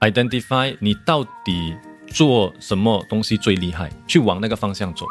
[0.00, 5.06] identify 你到底做什么东西最厉害，去往那个方向走。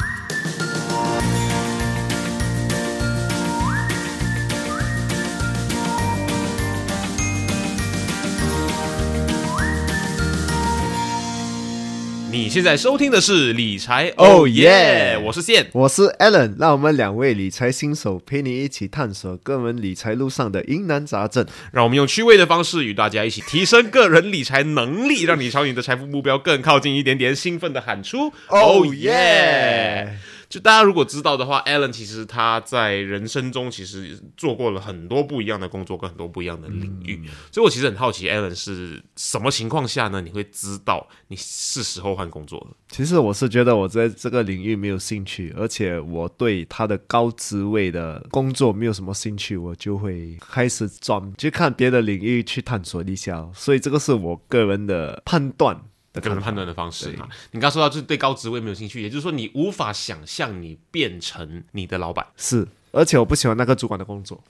[12.38, 15.66] 你现在收听的是理财 Oh 哦耶 yeah 我是线。
[15.74, 21.44] 我是 Allen，让我们两位理财新手陪你一起探索个人理财路上的疑难杂症。
[21.72, 27.36] 让我们用趣味的方式与大家一起提升个人理财能力，让你朝你的财富目标更靠近一点点。
[27.36, 30.37] 兴奋的喊出哦耶 Oh yeah！
[30.58, 40.20] 就大家如果知道的话，Alan 其实他在人生中其实做过了很多不一样的工作跟很多不一样的领域，所以我其实很好奇，Alan 是什么情况下呢？
[40.20, 42.76] 你会知道你是时候换工作了？
[42.90, 53.48] 其实我是觉得我在这个领域没有兴趣，而且我对他的高职位的工作没有什么兴趣，我就会开始转去看别的领域去探索一下。
[53.54, 55.80] 所以这个是我个人的判断
[56.22, 57.28] 的看法个人判断的方式嘛。
[57.52, 64.44] 你刚刚说到就是对高职位没有兴趣，也就是说你无法想象你变成你的老板是，而且我不喜欢那个主管的工作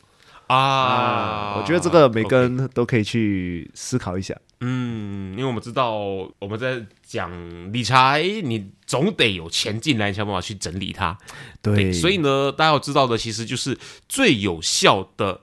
[0.48, 4.34] 啊我觉得这个每个人都可以去思考一下。
[4.62, 5.94] 嗯，因为我们知道
[6.40, 7.32] 我们在讲
[7.72, 11.16] 理财，你总得有钱进来，你才有办法去整理它。
[11.62, 13.78] 对，所以呢，大家要知道的其实就是
[14.10, 15.42] 最有效的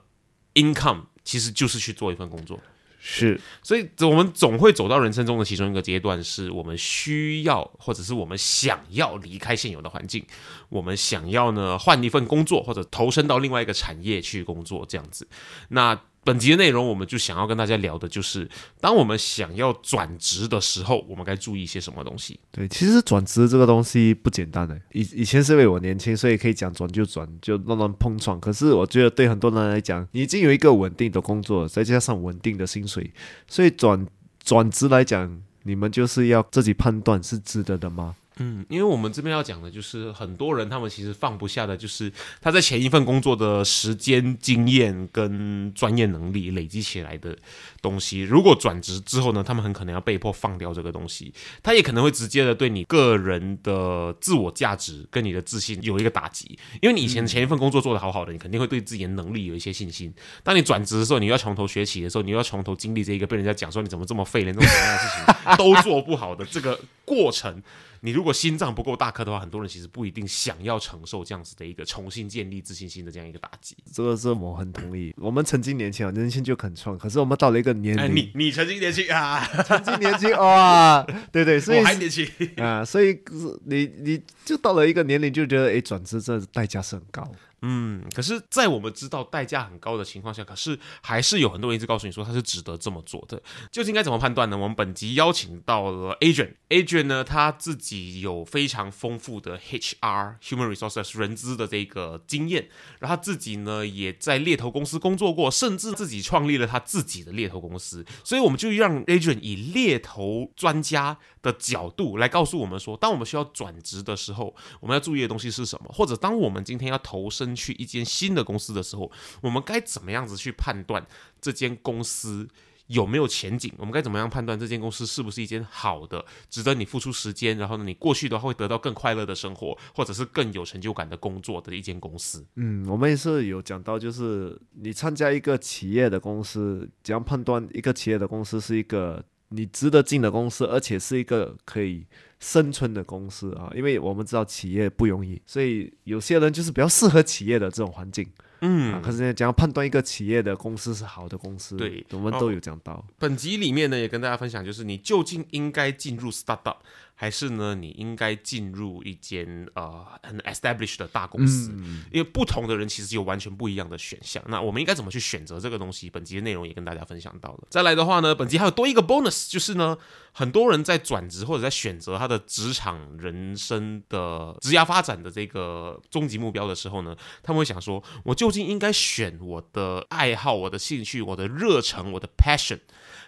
[0.55, 2.59] income，其实就是去做一份工作。
[3.07, 10.25] 是所以，我们总会走到人生中的其中一个阶段，是我们需要，或者是我们想要离开现有的环境，
[10.69, 15.27] 我们想要呢换一份工作，或者投身到另外一个产业去工作，这样子。
[15.69, 18.49] 那本集的内容，我们就想要跟大家聊的就是，
[18.81, 22.39] 当我们想要转职的时候，我们该注意一些什么东西。
[22.51, 24.75] 对，其实转职这个东西不简单的。
[24.91, 28.39] 以以前是因为我年轻，所以可以讲转就转，就乱乱碰撞。
[28.39, 33.11] 可是我觉得对很多人来讲，你已经有一个稳定的工作，再加上稳定的薪水，
[33.47, 34.07] 所以转
[34.43, 38.15] 转职来讲，你们就是要自己判断是值得的吗？
[38.37, 47.37] 嗯，因为我们这边要讲的就是很多人他们其实放不下的，就是他在前一份工作的时间、经验跟专业能力累积起来的
[47.81, 48.21] 东西。
[48.21, 56.59] 如果转职之后呢，他们很可能要被迫放掉这个东西，他也可能会直接的对你个人的自我价值跟你的自信有一个打击。
[56.81, 60.13] 因为你以前前一份工作做得好好的，你肯定会对自己的能力有一些信心。
[60.43, 67.63] 当你转职的时候，你要从头学起的时候，你又要从头经历这一个被人家讲说你怎么这么废，连这种简单的事情 都做不好的这个过程。
[68.05, 73.75] 你如果心脏不够大颗的话，很多人其实不一定想要承受这样子的一个重新建立自信心的这样一个打击。
[73.91, 75.11] 这个是我很同意。
[75.17, 82.29] 我们曾经年轻啊，年轻就肯创，可是我们到了一个年你你曾经年轻啊，曾经年轻哇， 对对，所以我还年轻。
[82.57, 83.19] 啊，所以
[83.65, 87.27] 你你就到了一个年龄，就觉得哎，转职这代价是很高。
[87.61, 93.41] 嗯，可是，在我们知道代价很高的情况下，可是还是有很多人一直告诉你说他是值得这么做的。
[93.71, 94.57] 究竟应该怎么判断呢？
[94.57, 108.05] 我们本集邀请到了 Adrian，Adrian 呢他自己有非常丰富的 HR human resources 人资的这个经验，然后他自己呢也在猎头公司工作过，甚至自己创立了他自己的猎头公司。
[108.23, 115.89] 所以我们就让 Agent 以猎头专家的角度来告诉我们说，当我们需要转职的时候，我们要注意的东西是什么？
[115.93, 119.11] 或者当我们今天要投身去一间新的公司的时候，
[119.41, 121.05] 我们该怎么样子去判断
[121.41, 122.47] 这间公司？
[122.87, 123.73] 有没有前景？
[123.79, 132.45] 我们该怎么样判断这间公司是不是一间好的、值得你付出时间，然后呢，你过去的话会得到更快乐的生活，或者是更有成就感的工作的一间公司？
[132.57, 142.05] 嗯，我们也是有讲到，就是你参加一个企业的公司，怎样判断一个企业的公司是一个你值得进的公司，而且是一个可以
[142.39, 143.71] 生存的公司啊？
[143.75, 148.27] 因为我们知道企业不容易，所以有些人就是比较适合企业的这种环境。
[148.61, 151.75] 嗯啊，可是呢，怎样判断一个企业的公司是好的公司？
[151.75, 153.05] 对我们都有讲到。
[153.19, 156.77] 本集里面呢，也跟大家分享，就是你究竟应该进入 startup，
[157.17, 161.71] 还是呢，你应该进入一间呃很 established 的大公司？
[162.11, 164.43] 因为不同的人其实有完全不一样的选项。
[164.47, 166.09] 那我们应该怎么去选择这个东西？
[166.09, 167.67] 本集的内容也跟大家分享到了。
[167.69, 169.97] 再来的话呢，本集还有多一个 bonus，就是呢，
[170.33, 182.79] 很多人在转职或者在选择他的职场人生的职涯发展的这个终极目标的时候呢，他们会想说，我究竟应该选我的爱好、我的兴趣、我的热忱、我的 passion，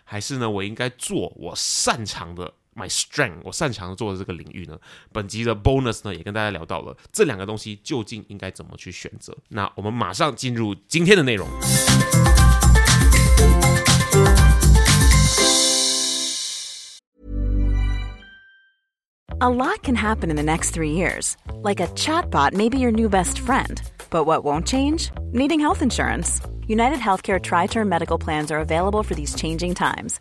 [0.03, 4.78] 还是呢，我应该做我擅长的 my strength，我擅长做的这个领域呢？
[5.12, 9.36] 本集的 bonus 呢，也跟大家聊到了这两个东西究竟应该怎么去选择。
[9.48, 11.48] 那我们马上进入今天的内容。
[19.40, 21.36] A lot can happen in the next three years.
[21.64, 23.82] Like a chatbot may be your new best friend.
[24.08, 25.10] But what won't change?
[25.32, 26.40] Needing health insurance.
[26.69, 30.20] United Healthcare Tri Term Medical Plans are available for these changing times.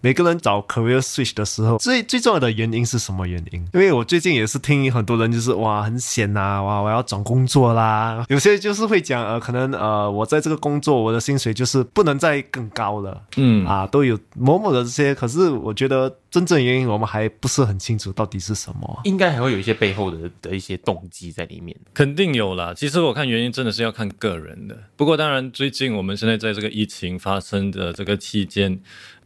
[0.00, 3.60] 每个人找 career switch 的时候，最最重要的原因是什么原因？
[3.74, 13.66] 因为我最近也是听很多人就是哇很闲呐、哇我要转工作啦，有些就是会讲呃可能呃我在这个工作我的薪水就是不能再更高了，嗯。
[13.66, 19.00] 啊都有某某的这些，可是我觉得真正原因我们还不是很清楚到底是什么。
[19.04, 21.76] 应该还会有一些背后的的一些动机在里面。
[21.94, 22.74] 肯定有啦。
[22.74, 24.76] 其实我看原因真的是要看个人的。
[24.96, 28.78] 不过当然，最近我们现在在这个疫情发生的这个期间，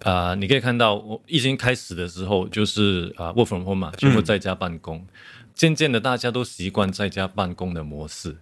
[0.05, 5.05] 啊、你可以看到，我疫情开始的时候就是啊、work from home 嘛，全部在家办公。
[5.55, 8.37] 渐渐的，大家都习惯在家办公的模式。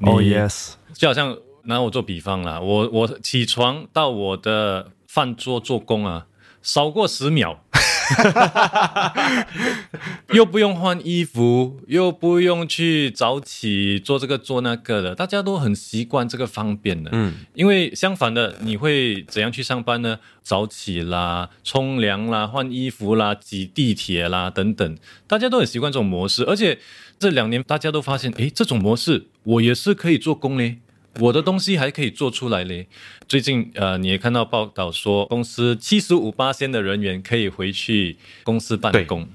[0.00, 6.26] 哦、你 yes，就好像拿我做比方啦，我我起床到我的饭桌做工啊，
[6.62, 7.63] 少过十秒，
[10.32, 17.10] 又不用换衣服，又不用去早起做这个做那个的，大家都很习惯这个方便的。
[17.12, 20.18] 嗯，因为相反的，你会怎样去上班呢？
[20.42, 26.44] 早起啦、冲凉啦、换衣服啦、挤地铁啦等等，大家都很习惯这种模式。
[26.44, 26.78] 而且
[27.18, 30.80] 这两年大家都发现，诶，这种模式我也是可以做工嘞。
[31.20, 32.88] 我的东西还可以做出来嘞。
[33.28, 39.28] 最近呃，你也看到报道说，公司七十五八的人员可以回去公司办公，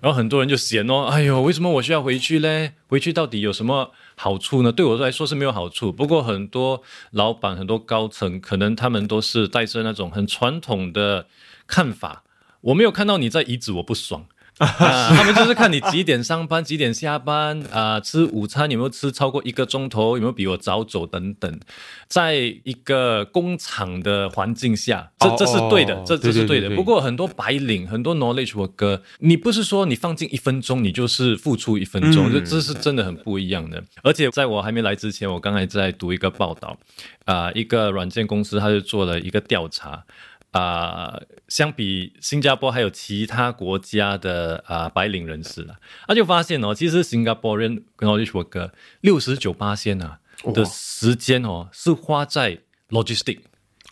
[0.00, 2.72] 然后很多人就嫌哦，哎呦，为什么我需要回去嘞？
[2.88, 4.72] 回去到底有什么好处呢？
[4.72, 5.92] 对我来说是没有好处。
[5.92, 11.26] 不过很多老板、很多高层，可能他们都是带着那种很传统的
[11.66, 12.24] 看法。
[12.62, 14.26] 我没有看到你在椅子，我不爽。
[14.58, 21.60] 啊，他们就是看你几点上班，几点下班 啊、吃午餐有没有吃超过一个钟头，有没有比我早走等等，
[22.08, 26.60] 在一个工厂的环境下，这哦这是对的，哦这这是对的。
[26.60, 33.84] 对对对对不过很多白领，很多 knowledge worker，你不是说你放进一分钟，你就是付出一分钟，嗯这这是真的很不一样的。
[34.02, 36.78] 而且在我还没来之前，我刚才在读一个报道，
[37.26, 40.04] 啊、一个软件公司，他就做了一个调查。
[40.52, 45.76] 啊、相比新加坡还有其他国家的啊、白领人士啊，
[46.08, 48.70] 他就发现哦，其实新加坡人跟 knowledge worker
[49.00, 50.18] 六十九八线啊
[50.52, 52.58] 的时间哦是花在
[52.90, 53.40] logistic。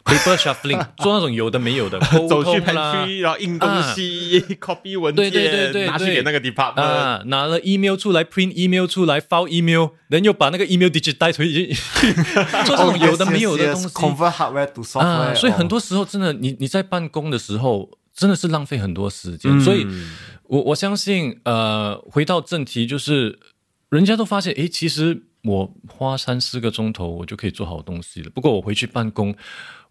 [0.04, 6.82] Paper shuffling 做那种有的没有的沟走去通啦 pantry，然后印东西、copy 文件，对对对对对拿去给那个 department。
[6.82, 11.72] 啊，拿了 email 出来，print email 出来，file email，然后又把那个 email digitize 回去，
[12.66, 13.88] 做这种有的没有的东西。
[13.88, 19.50] convert hardware to software，、啊，所以很哦多时候真的，你你在办公的时候真的是浪费很多时间。
[19.56, 19.86] 嗯所以
[20.46, 23.38] 我我相信，呃，回到正题，就是
[23.88, 28.30] 人家都发现，诶，其实我花三四个钟头，我就可以做好东西了。
[28.34, 29.34] 不过我回去办公，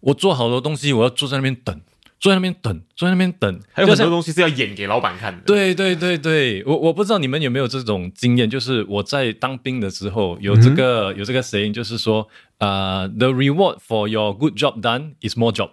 [0.00, 1.80] 我做好的东西，我要坐在那边等，
[2.18, 12.26] 坐在那边等，坐在那边等，还有很多东西是要演给老板看的。，对对对对，我我不知道你们有没有这种经验，就是我在当兵的时候有这个、有这个 saying，就是说，
[12.58, 15.70] 呃、t h e reward for your good job done is more job。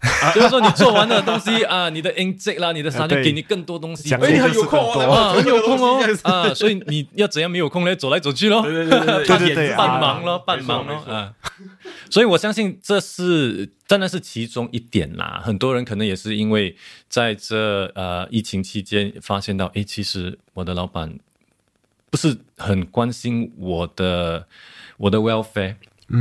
[0.34, 7.94] 就是说，你做完的东西啊，你的 inject 啦，你的啥就对给你更多东西哎，你很有空哦，啊，很有空哦 啊，所以你要怎样没有空嘞？
[7.94, 11.34] 走来走去咯，对对对对对 扮对对演扮啊忙咯，半忙没错咯啊。
[12.08, 15.42] 所以我相信这是当然是其中一点啦。
[15.44, 16.74] 很多人可能也是因为
[17.10, 21.18] 在这呃疫情期间发现到，哎，其实我的老板
[22.08, 24.46] 不是很关心我的
[24.96, 25.76] 我的 welfare，、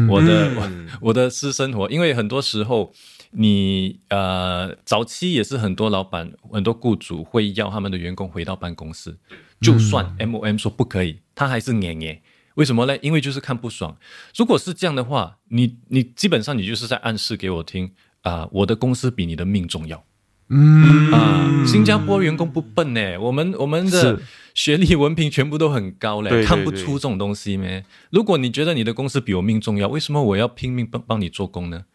[0.10, 2.92] 我的我我的私生活，因为很多时候。
[3.32, 9.18] 你呃，早期也是很多老板、很多雇主会要他们的员工回到办公室，
[9.62, 12.22] 就算 MOM 说不可以，他还是黏黏。
[12.56, 12.98] 为什么呢？
[13.02, 13.96] 因为就是看不爽。
[14.36, 17.92] 如果是这样的话，你你基本上你就是在暗示给我听
[18.24, 20.04] 啊、我的公司比你的命重要。
[20.50, 24.20] 嗯啊，新加坡员工不笨呢，我们我们的
[24.56, 27.86] 学历文凭全部都很高嘞，看不出这种东西咩？
[28.10, 31.86] 如果你觉得你的公司比我命重要，为什么我要拼命帮帮你做工呢？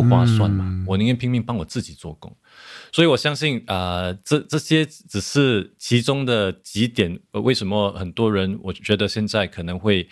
[0.00, 2.34] 不划算嘛，我宁愿拼命帮我自己做工。
[2.92, 7.20] 所以我相信啊、呃这这些只是其中的几点。
[7.32, 10.08] 呃为什么很多人我觉得现在可能会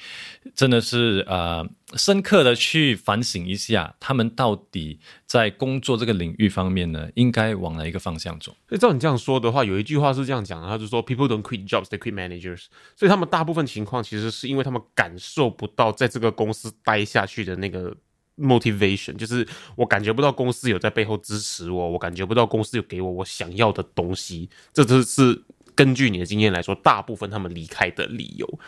[0.55, 8.55] 真的是啊、呃深刻的去反省一下，他们到底在工作这个领域方面呢，应该往哪一个方向走？
[8.69, 12.67] 所以照你这样说的话，有一句话是这样讲的，他就说 “People don't quit jobs, they quit managers”。
[12.95, 17.97] 所以他们大部分情况其实是因为他们感受不到在这个公司待下去的那个
[18.39, 25.43] motivation，就是我感觉不到公司有在背后支持我，我感觉不到公司有给我我想要的东西，这就是
[25.75, 28.59] 根据你的经验来说，大部分他们离开的理由，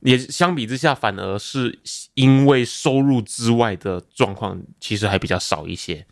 [0.00, 1.78] 也相比之下，反而是
[2.14, 6.06] 因为收入之外的状况，其实还比较少一些。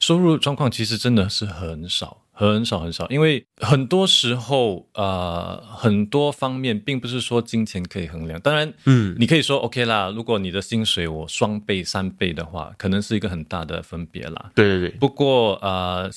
[0.00, 2.22] 收入状况其实真的是很少。
[2.46, 8.40] 很少很少，因为很多时候，呃，很多方面并不是说金钱可以衡量。
[8.40, 14.50] 当然，嗯，你可以说 OK 啦，如果你的薪水我双倍、三倍的话，可能是一个很大的分别啦。
[14.54, 14.90] 对对对。
[14.98, 16.10] 不过，呃。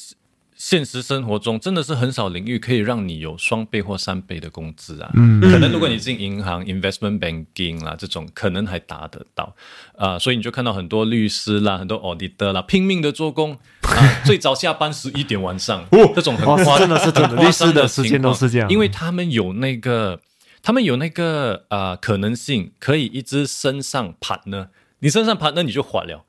[0.63, 5.09] 现实生活中真的是很少领域可以让你有双倍或三倍的工资啊。
[5.15, 9.55] 嗯，可能如果你进银行 investment banking 啦这种，可能还达得到
[9.97, 10.19] 啊。
[10.19, 20.19] 所以你就看到很多律师啦，很多 auditor 啦，拼命的做工啊，最早下班十一点晚上，这种很夸真的是真的，律师的时间都是这样，因为他们有那个，
[20.61, 24.67] 他们有那个呃可能性，可以一直身上盘呢。
[24.99, 26.23] 你身上盘，那你就缓了。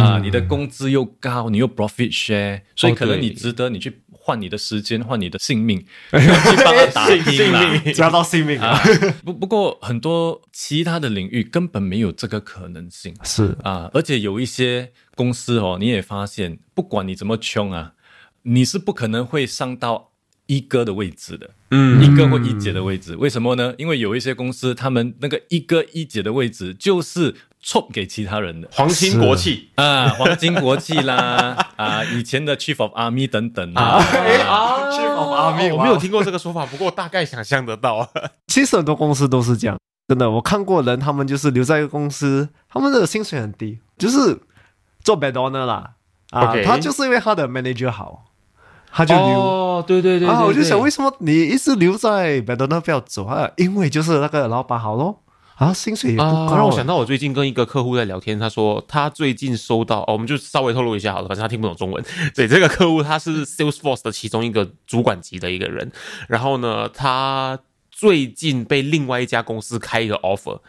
[0.00, 8.58] 啊，你的工资又高，你又 profit share，所以可能你值得你去换你的时间，换你的性命去帮他打拼啦，加到性命。
[8.60, 8.80] 啊！
[9.24, 13.56] 不不过很多其他的领域根本没有这个可能性，是。
[13.62, 17.92] 啊，而且有一些公司哦，你也发现，不管你怎么穷啊，
[18.42, 20.10] 你是不可能会上到
[20.46, 23.74] 一哥的位置的，嗯，一哥或一姐的位置，为什么呢？
[23.78, 27.34] 因为有一些公司，他们那个一哥一姐的位置就是。
[27.68, 28.68] 错给其他人的。
[28.70, 29.70] 皇亲国戚。
[29.74, 33.98] 啊，皇亲国戚啦 啊，以前的 Chief of Army 等等啊，
[34.92, 38.08] Chief of Army 我没有听过这个说法，不过大概想象得到。
[38.46, 39.76] 其实很多公司都是这样，
[40.06, 44.38] 真的，我看过人，他们就是留在一个公司，他们的薪水很低，就是
[45.02, 45.94] 做 bad owner 啦。
[46.30, 48.25] 啊，他就是因为他的 manager 好，
[48.96, 49.22] 他就留。
[49.38, 53.50] 哦，对对对，啊，我就想为什么你一直留在 bad owner 不要走啊？
[53.58, 55.22] 因为就是那个老板好咯。
[55.56, 56.56] 啊，薪水也不高。
[56.56, 62.02] 让我想到，我最近跟一个客户在聊天，他说他最近收到，哦，我们就稍微透露一下好了，反正他听不懂中文。
[62.34, 65.92] 对，这个客户他是 Salesforce 的其中一个主管级的一个人，
[66.28, 67.58] 然后呢，他
[67.90, 70.60] 最近被另外一家公司开一个 offer，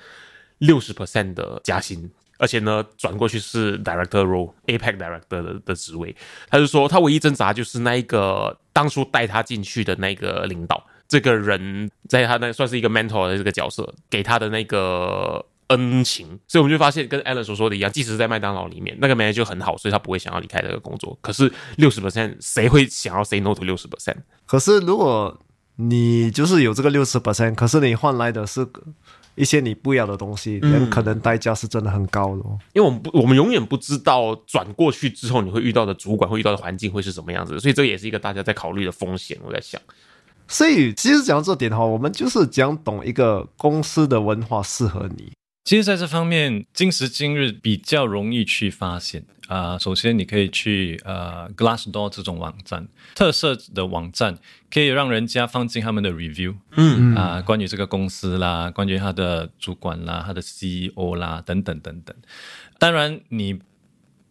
[0.60, 6.16] 六十 percent 的加薪，而且呢，转过去是 director role，APEC director 的的职位。
[6.50, 10.86] 他就说，他唯一挣扎就是那一个当初带他进去的那个领导。
[11.08, 21.18] 这个人在他那算是一个 mentor 的这个角色，给他的那个恩情，所以我们就发现跟 Alan 所说的一样，即使是在麦当劳里面，那个 man 就很好，所以他不会想要离开这个工作。
[21.22, 24.18] 可是六十 percent 谁会想要 say no to 六十 percent？
[24.46, 25.40] 可是如果
[25.78, 28.68] 你就是有这个六十 percent，可是你换来的是
[29.38, 32.44] 一些你不要的东西，那可能代价是真的很高的。
[32.74, 39.38] 因为我们不，我们永远不知道转过去之后你会遇到的主管会遇到的环境会是什么样子，所以这也是一个大家在考虑的风险。
[39.46, 39.80] 我在想。
[40.50, 45.32] 所以，其实讲到这点的话，我们就是讲懂一个公司的文化适合你。
[45.68, 49.78] 其实，在这方面，今时今日比较容易去发现啊。
[49.78, 54.38] 首先，你可以去呃 Glassdoor 这种网站，特色的网站，
[54.72, 62.16] 可以让人家放进他们的 review，嗯啊，关于这个公司啦，关于他的主管啦，他的 CEO 啦，等等等等。
[62.80, 63.60] 当然，你。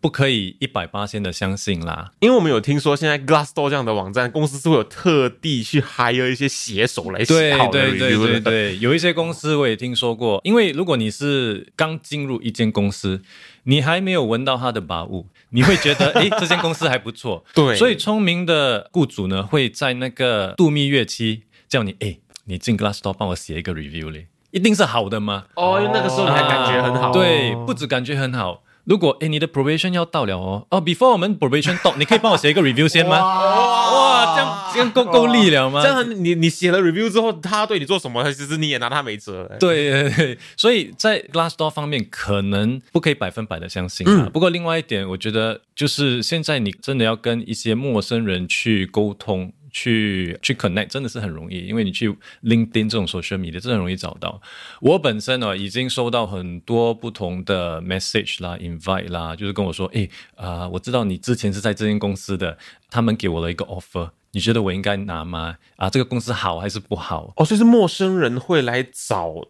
[0.06, 13.20] 不可以一百八千的相信啦，因为我们有听说，现在 Glassdoor 这样的网站公司是会有特地去 hire 一些写手来写好的 review 对对对对，有一些公司我也听说过，因为如果你是刚进入一间公司，
[13.64, 17.44] 你还没有闻到它的把物，你会觉得 诶，这间公司还不错。
[17.52, 25.46] 对，所以聪明的雇主呢，会在那个度蜜月期叫你诶，你进 Glassdoor 帮我写一个 review 嘞，一定是好的吗？
[25.56, 27.10] 哦，因为那个时候你还感觉很好。
[27.10, 28.62] 对，不止感觉很好。
[28.86, 33.18] 如果哎，你的 probation 要到了哦，哦，before 我们 probation 到，你可以帮我写一个 review 先吗？
[33.18, 35.82] 哇，这样这样够够力了吗？
[35.82, 39.50] 这样你你写了 review 之后，他对你做什么，其实你也拿他没辙。
[39.58, 44.30] 对对，所以在 Glassdoor 方面，可能不可以百分百的相信啊。
[44.32, 49.52] 不过另外一点，我觉得就是现在你真的要跟一些陌生人去沟通。
[49.76, 52.08] 去去 connect 真的是很容易，因为你去
[52.42, 54.40] LinkedIn 这种 social media 真的很容易找到。
[54.80, 62.56] 我本身呢已经收到很多不同的 message 啦、invite 啦，就是跟我说，哎啊，我知道你之前是在这间公司的，
[62.88, 65.56] 他们给我了一个 offer，你觉得我应该拿吗？
[65.76, 67.34] 啊，这个公司好还是不好？
[67.36, 69.48] 哦，所以是陌生人会来找。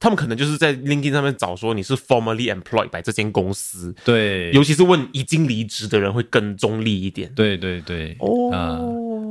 [0.00, 7.34] 他们可能就是在 LinkedIn 上面找说你是 formally employed by 这间公司，对，尤其是问已经离职的人会更中立一点。
[7.34, 8.48] 对对对，哦，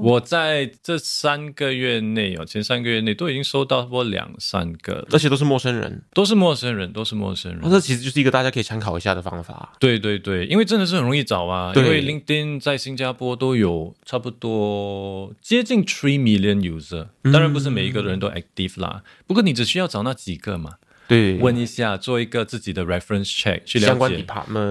[0.02, 7.62] 我在这三个月内哦，前三个月内都已经收到过两三个，而且都是陌生人，都是陌生人，都是陌生人。
[7.64, 9.74] 那这其实就是一个大家可以参考一下的方法。
[9.80, 20.58] 对对对，因为真的是很容易找啊，因为 LinkedIn 在新加坡都有差不多接近 three million user，当然不是每一个人都 active 啦，不过你只需要找那几个。
[20.58, 20.76] 嘛，
[21.08, 24.26] 对，问一下，做一个自己的 reference check，去了解，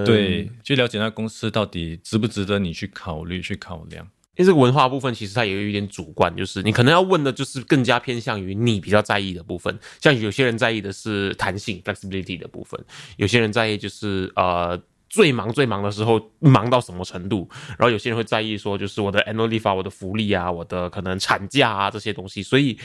[0.04, 4.08] 对，去了解那公司到底值不值得你去考虑、去考量。
[4.36, 12.78] 因为这个文化部分其实它也有一点主观，就是你可能要问的就是更加偏向于你比较在意的部分，像有些人在意的是弹性 flexibility 的部分，
[13.16, 14.78] 有些人在意就是呃
[15.08, 22.78] 最忙最忙的时候忙到什么程度，然后有些人会在意说就是我的 annual leave 啊、我的福利啊、我的可能产假啊这些东西，所以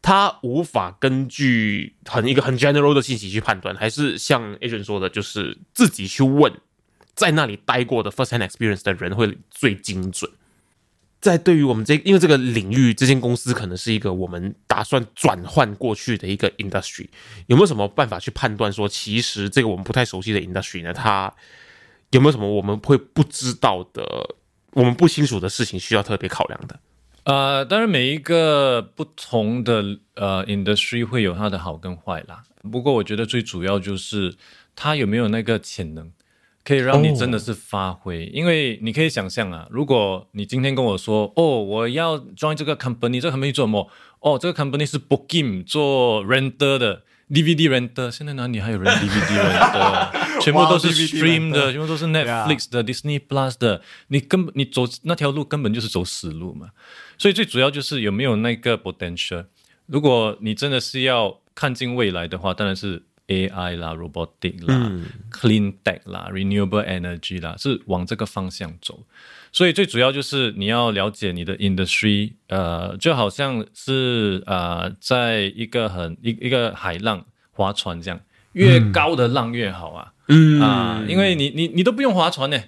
[0.00, 6.50] 他无法根据很一个很 general 的信息去判断，还是像 agent 说的，就是自己去问
[7.14, 10.30] 在那里待过的 first hand experience 的人会最精准。
[11.20, 17.08] 在对于我们这，因为这个领域，这间公司可能是一个我们打算转换过去的一个 industry，
[17.46, 20.92] 有没有什么办法去判断说，其实这个我们不太熟悉的 industry 呢？
[20.92, 21.32] 它
[22.10, 24.36] 有没有什么我们会不知道的、
[24.72, 26.78] 我们不清楚的事情需要特别考量的？
[27.24, 32.44] 呃，当然每一个不同的呃 industry 会有它的好跟坏啦。
[32.70, 34.36] 不过我觉得最主要就是
[34.76, 36.12] 它有没有那个潜能，
[36.66, 38.26] 可以让你真的是发挥。
[38.26, 43.88] 因为你可以想象啊，如果你今天跟我说，哦，我要 join 这个 company，这个 company 做什么？
[44.20, 47.04] 哦，这个 company 是 booking 做 render 的。
[47.28, 50.40] DVD render，现在哪里还有人 DVD render？
[50.40, 53.82] 全部都是 stream 的，全部都是 Netflix 的、Disney Plus 的。
[54.08, 56.68] 你根本你走那条路根本就是走死路嘛。
[57.18, 59.46] 所以最主要就是有没有那个 potential。
[59.86, 64.90] 如果你真的是要看进未来的话，当然是 AI 啦、robotic 啦、
[65.30, 69.04] clean tech 啦、renewable energy 啦，是往这个方向走。
[69.52, 78.20] 所以最主要就是你要了解你的 industry，呃，就好像是呃，在一个很一一个海浪划船这样，
[78.52, 80.60] 越高的浪越好啊，嗯。
[80.60, 82.58] 啊，因为你你你都不用划船呢，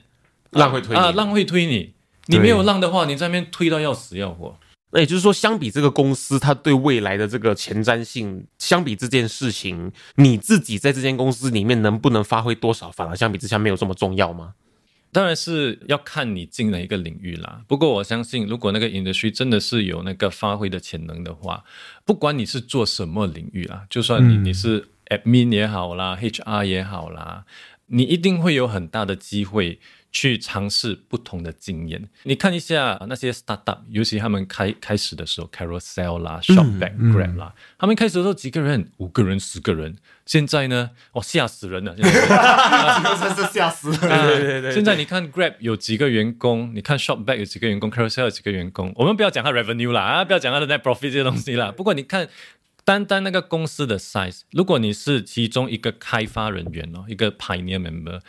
[0.51, 1.01] 浪会推你。
[1.01, 1.93] 啊，浪会推你，
[2.27, 4.59] 你没有浪的话，你在那边推到要死要活。
[4.91, 14.55] 那也就是说，相比这个公司，它对未来的这个前瞻性，相比这件事情，你自己在这间公司里面能不能发挥多少，反而相比之下没有这么重要吗？
[15.11, 17.63] 当然是要看你进哪一个领域啦。
[17.67, 21.65] 不过我相信，如果那个 industry 真的是有那个发挥的潜能的话，
[22.05, 27.47] 不管你是做什么领域啦，就算你、你是 admin 也好啦，HR 也好啦，
[27.87, 32.09] 你一定会有很大的机会去尝试不同的经验。
[32.23, 41.95] 你看一下那些 startup，尤其他们开开始的时候，Carousel 啦、Shopback、Grab 啦，他们开始的时候几个人，五个人、十个人，现在呢，哦吓死人了！
[41.97, 43.99] 现在真 是吓死了。
[43.99, 44.73] 对对对。
[44.73, 48.93] 现在你看 Grab 有几个员工，你看 Shopback 有几个员工，Carousel 有几个员工。
[48.97, 51.71] 我们不要讲它 revenue 啦，啊，不要讲它的 net profit 这些东西啦。
[51.71, 52.29] 不过你看，
[52.85, 58.21] 单单那个公司的 size，如果你是其中一个开发人员哦，一个 pioneer member，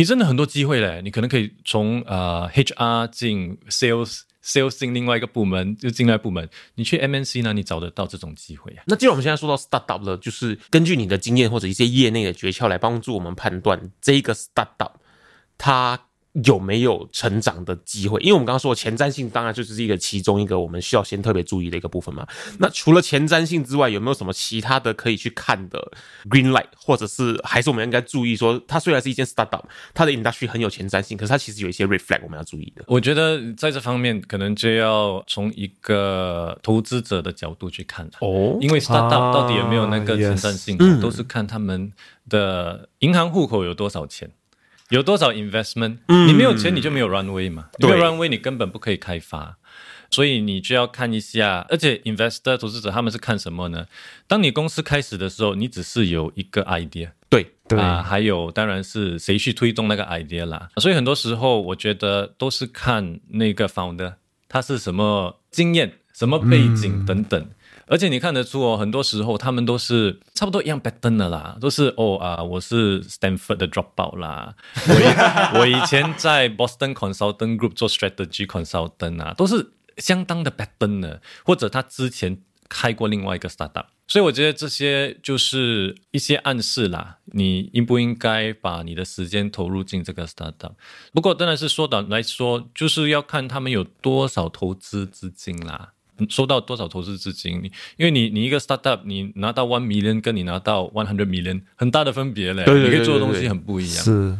[0.00, 1.02] 你真的很多机会嘞。
[1.04, 4.22] 你可能可以从呃 HR 进 sales。
[4.42, 8.82] sales 进另外一个部门，就进来部门，你去 MNC 呢，你找得到这种机会啊？
[8.86, 14.92] 那既然我们现在说到 startup 了，就是根据你的经验或者一些业内的诀窍来帮助我们判断这个 startup
[15.58, 16.06] 它
[16.44, 18.20] 有没有成长的机会。
[18.20, 22.26] 因为我们刚刚说前瞻性，当然就是一个其中一个我们需要先特别注意的一个部分嘛。
[22.58, 25.92] 那除了前瞻性之外，有没有什么其他的可以去看的
[26.28, 29.62] green light，或者是还是我们应该注意说，它虽然是一件 startup，
[29.92, 32.84] 它的 industry 很有前瞻性，可是它其实有一些 reflect 我们要注意的。
[32.86, 38.12] 我觉得在这方面可能就要从一个投资者的角度去看了。
[38.20, 41.92] 哦因为 startup 啊到底有没有那个前瞻性，嗯都是看他们
[42.28, 44.30] 的银行户口有多少钱，
[44.90, 45.98] 有多少 investment。
[46.26, 49.56] 你没有钱，你就没有 runway 嘛，你没有 runway，你根本不可以开发。
[50.12, 53.86] 所以你就要看一下，而且 investor 投资者他们是看什么呢？
[54.26, 60.68] 当你公司开始的时候，你只是有一个 idea，对，对啊，还有当然是谁去推动那个 idea 啦。
[60.78, 64.14] 所以很多时候我觉得都是看那个 founder
[64.48, 67.48] 他是什么经验、什么背景等等。
[67.90, 74.54] 而且你看得出哦，很多时候他们都是差不多一样 pattern 的啦，都是哦啊，我是 Stanford 的 dropout 啦，
[74.86, 83.86] 我以 我以前在 Boston Consultant Group 做 strategy consultant 啊，都是相当的 pattern 的，或者他之前开过另外一个 startup。
[84.06, 90.74] 所以我觉得这些就是一些暗示啦，你应不应该把你的时间投入进这个 startup？
[91.12, 95.94] 不过当然是说到来说，就是要看他们有多少投资资金啦。
[96.28, 97.60] 收到多少投资资金？
[97.62, 104.04] 你因为你你一个 startup，你拿到 one million 跟你拿到 one hundred million 很大的分别嘞，对对对你可以做的东西很不一样。
[104.04, 104.36] 是，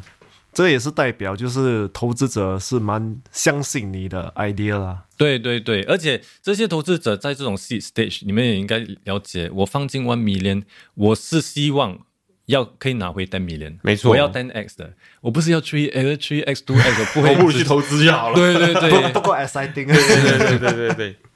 [0.53, 5.05] 这也是代表就是投资者是蛮相信你的 idea 啦。
[5.17, 10.63] 对对对，而且这些投资者在这种 seed stage，你们也应该了解，我放进 one million，
[10.95, 11.99] 我是希望
[12.47, 18.35] 要可以拿回 ten million，没错我要 ten x 的，我不是要 three x three x two x，我不会我不如去投资就好了。
[18.35, 21.17] 对对不对不够 exciting，对对对对对对，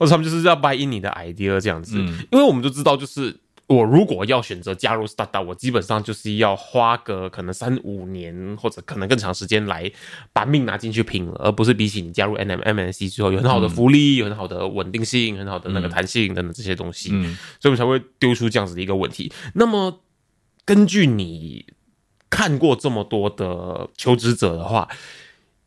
[0.00, 2.26] 或者他们就是要 buy in 你的 idea 这样子，嗯。
[2.32, 3.36] 因为我们就知道，就是
[3.66, 9.92] 我如果要选择加入 startup，我基本上就是要花个可能三五年或者可能更长时间来
[10.32, 17.36] 把命拿进去拼了，而不是比起你加入 N M M N C 之后有很好的福利、有很好的稳定性、很好的那个弹性等等这些东西，嗯。
[17.60, 19.30] 所以我们才会丢出这样子的一个问题。
[19.54, 20.00] 那么
[20.64, 21.66] 根据你
[22.30, 24.88] 看过这么多的求职者的话，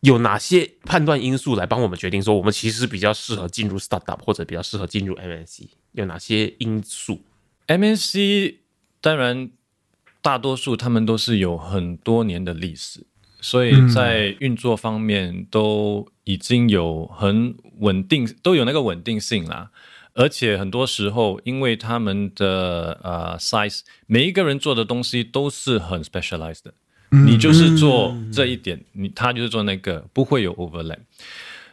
[0.03, 5.69] 有哪些判断因素来帮我们决定说我们其实比较适合进入 startup 或者比较适合进入 M N C？
[5.93, 7.21] 有哪些因素
[7.67, 8.57] ？MNC
[8.99, 9.49] 当然
[10.21, 13.05] 大多数他们都是有很多年的历史，
[13.39, 19.71] 所以在运作方面都已经有很稳定，都有那个稳定性啦。
[20.15, 26.73] 而且很多时候，因为他们的呃 size，每一个人做的东西都是很 specialized 的。
[27.25, 30.99] 你就是做这一点，你他就是做那个，不会有 overlap。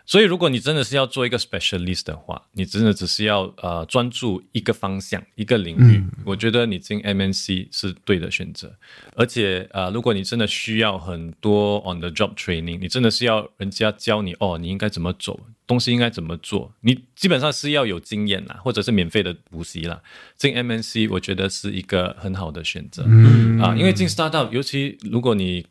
[0.07, 8.75] 所以，如果你真的是要做一个 specialist 的话，你真的只是要呃专注一个方向、一个领域，我觉得你进 MNC 是对的选择。
[9.15, 15.39] 而且呃，如果你真的需要很多 on the job training，你真的是要人家教你哦，你应该怎么走，
[15.71, 20.03] 东西应该怎么做，你基本上是要有经验啦，或者是免费的补习啦。
[20.37, 25.65] 进 MNC 我觉得是一个很好的选择，嗯啊，因为进 startup，尤其如果你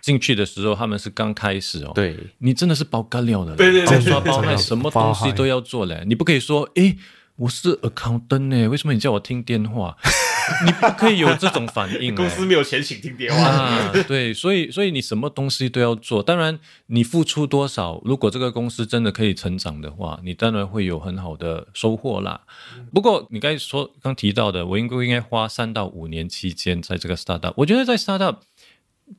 [0.00, 6.02] 进去的时候，他们是刚开始哦，对你真的是包干料的对，对对对刷包卖， 什么东西都要做嘞。
[6.04, 6.98] 你不可以说，诶，
[7.38, 9.96] 我是 accountant 呢，为什么你叫我听电话？
[10.66, 12.16] 你不可以有这种反应嘞。
[12.16, 13.40] 公司没有钱请听电话。
[13.40, 16.20] 啊，对，所以所以你什么东西都要做。
[16.20, 22.40] 当然，你付出多少，如果这个公司真的可以成长的话，你当然会有很好的收获啦。
[22.92, 27.52] 不过你刚才说刚提到的，我应不应该花三到五年期间在这个 startup？
[27.58, 28.38] 我觉得在 startup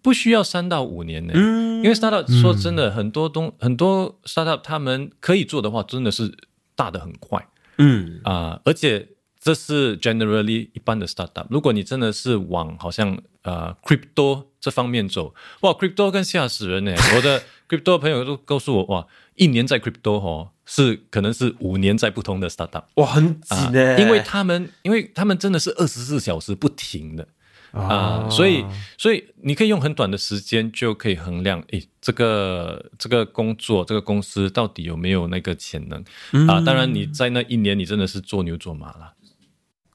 [0.01, 6.35] 不需要三到五年呢，因为 startup 说真的，很多东很多 startup 他们可以做的话，真的是
[6.75, 7.47] 大的很快。
[7.79, 9.07] 嗯，啊、而且
[9.39, 11.47] 这是 generally 一般的 startup。
[11.49, 16.93] 如果你真的是往好像呃 crypto 这方面走，哇，crypto 更吓死人呢！
[17.15, 27.27] 我的 crypto 朋友都告诉我，哇，一年在 crypto 哦，是可能是五年在不同的 startup 哇，很紧啊呢、因为他们因为他们真的是二十四小时不停的。
[27.71, 28.65] 啊、所以
[28.97, 36.03] 所以你可以用很短的时间就可以衡量，诶，这个这个工作这个公司到底有没有那个潜能、
[36.47, 36.59] 啊？
[36.65, 39.13] 当然你在那一年你真的是做牛做马了。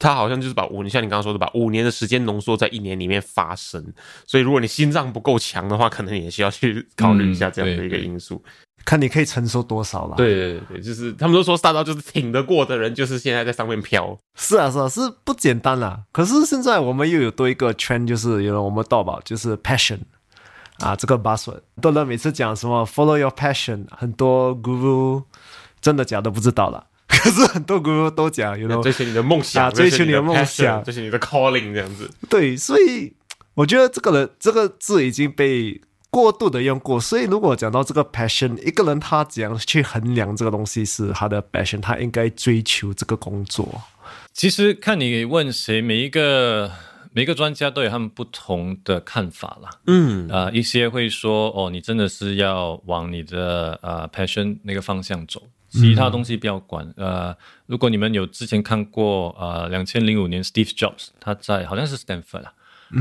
[0.05, 3.83] 他好像就是把五年，像你刚刚说的，把五年的时间浓缩在一年里面发生。
[4.27, 8.45] 所以如果你心脏不够强的话，可能也需要去考虑一下这样的一个因素。
[8.85, 14.15] 看你可以承受多少了。，对对对，就是他们都说大刀就是挺得过的人，就是现在在上面飘。
[14.37, 16.03] 是啊是啊，是不简单啦。
[16.13, 20.01] 可是现在我们又有多一个圈，就是有了我们道宝就是 passion
[20.81, 25.23] 啊，这个 buzzword，多人每次讲什么 follow your passion，很多 guru
[25.81, 26.89] 真的假的不知道了。
[27.25, 32.11] 可是很多 guru 都讲，有 know 追求你的梦想，啊追求你的梦想追求你的 calling 这样子。
[32.29, 33.15] 对，所以
[33.55, 37.01] 我觉得这个人这个字已经被过度的用过。
[37.01, 43.81] 所以如果讲到这个 passion，一个人他怎样去衡量这个东西是他的 passion，他应该追求这个工作。
[44.35, 46.71] 其实看你问谁，每一个
[47.13, 49.71] 每一个专家都有他们不同的看法啦。
[49.87, 55.41] 嗯，啊、一些会说哦，你真的是要往你的呃 passion 那个方向走，
[55.75, 56.89] 其他东西不要管。
[56.97, 62.53] 呃，如果你们有之前看过呃，两千零五年 Steve Jobs 他在好像是 Stanford 啊，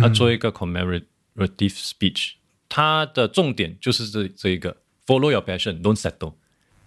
[0.02, 1.06] 他做一个 commemorative
[1.38, 2.32] speech，
[2.68, 6.34] 他的重点就是这这一个 follow your passion，don't settle。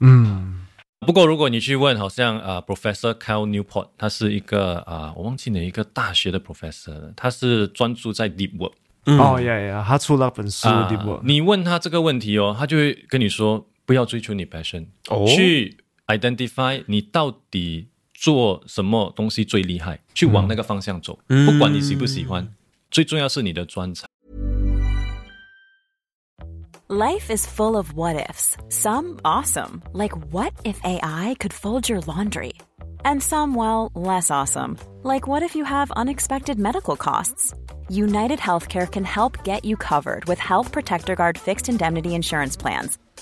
[0.01, 0.66] 嗯，
[1.01, 8.72] 不过，如果你去问，好像啊、呃 Professor Cal Newport，他是一个啊、我忘记哪一个大学的 professor，了他是专注在 deep work
[9.05, 11.20] 哦呀呀，他出了本书，Deep Work？
[11.22, 22.47] 你问他这个问题哦，他就会跟你说，不要追求你 passion，、哦去 identify 你到底做什么东西最厉害，去往那个方向走，不管你喜不喜欢，
[22.89, 24.10] 最重要是你的专长。
[26.88, 28.55] Life is full of what ifs.
[28.69, 32.53] Some awesome, like what if AI could fold your laundry?
[33.03, 37.53] And some, well, less awesome, like what if you have unexpected medical costs?
[37.89, 42.97] United Healthcare can help get you covered with Health Protector Guard fixed indemnity insurance plans.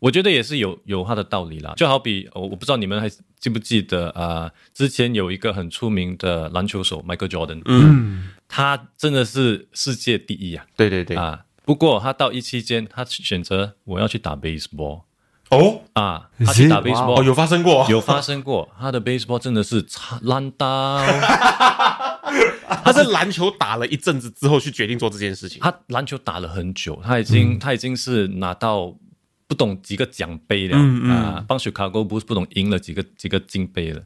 [0.00, 3.08] 我觉得也是有有它的道理啦，就好比我我不知道你们还
[3.38, 10.64] 记不记得啊、呃之前有一个很出名的篮球手 Michael Jordan，嗯，他真的是世界第一啊。
[10.74, 11.44] 对对对，啊！
[11.66, 15.02] 不过他到一期间，他选择我要去打 baseball
[15.50, 15.82] 哦？
[15.92, 21.04] 啊，他去打 baseball 哦，有发生过，有发生过，他的 baseball 真的是差烂到，
[22.82, 25.60] 他是篮球打了一阵子之后去决定做这件事情。
[25.60, 28.96] 他篮球打了很久，他已经、他已经是拿到
[29.50, 30.78] 不懂几个奖杯了、
[31.12, 34.00] 啊，帮 Chicago Bulls 不懂赢了几个几个金杯了。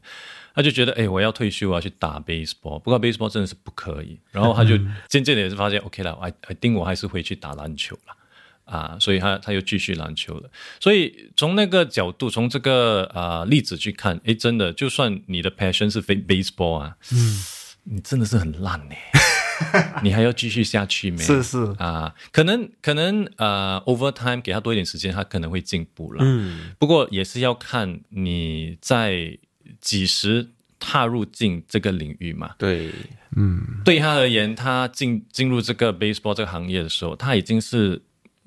[0.55, 2.79] 他就觉得，哎、我要退休，我要去打 baseball。
[2.79, 4.19] 不过 baseball 真的是不可以。
[4.31, 4.75] 然后他就
[5.07, 8.15] 渐渐的也是发现，OK 了，I I think 我还是回去打篮球了。
[8.63, 10.49] 啊，所以他他又继续篮球了。
[10.79, 17.43] 所以从那个角度，从这个啊、例子去看，哎，真的，就算你的 passion 是非 baseball 啊，嗯，
[17.83, 18.95] 你真的是很烂呢，
[20.03, 21.17] 你还要继续下去没？
[21.17, 26.19] 是是啊，可能可能呃，overtime 给他多一点时间，他可能会进步了。
[26.23, 29.37] 嗯，不过也是要看你在
[29.79, 32.55] 几时踏入进这个领域嘛。
[32.57, 32.91] 对，
[33.35, 38.01] 嗯对他而言，他进进入这个 baseball 这个行业的时候，他已经是，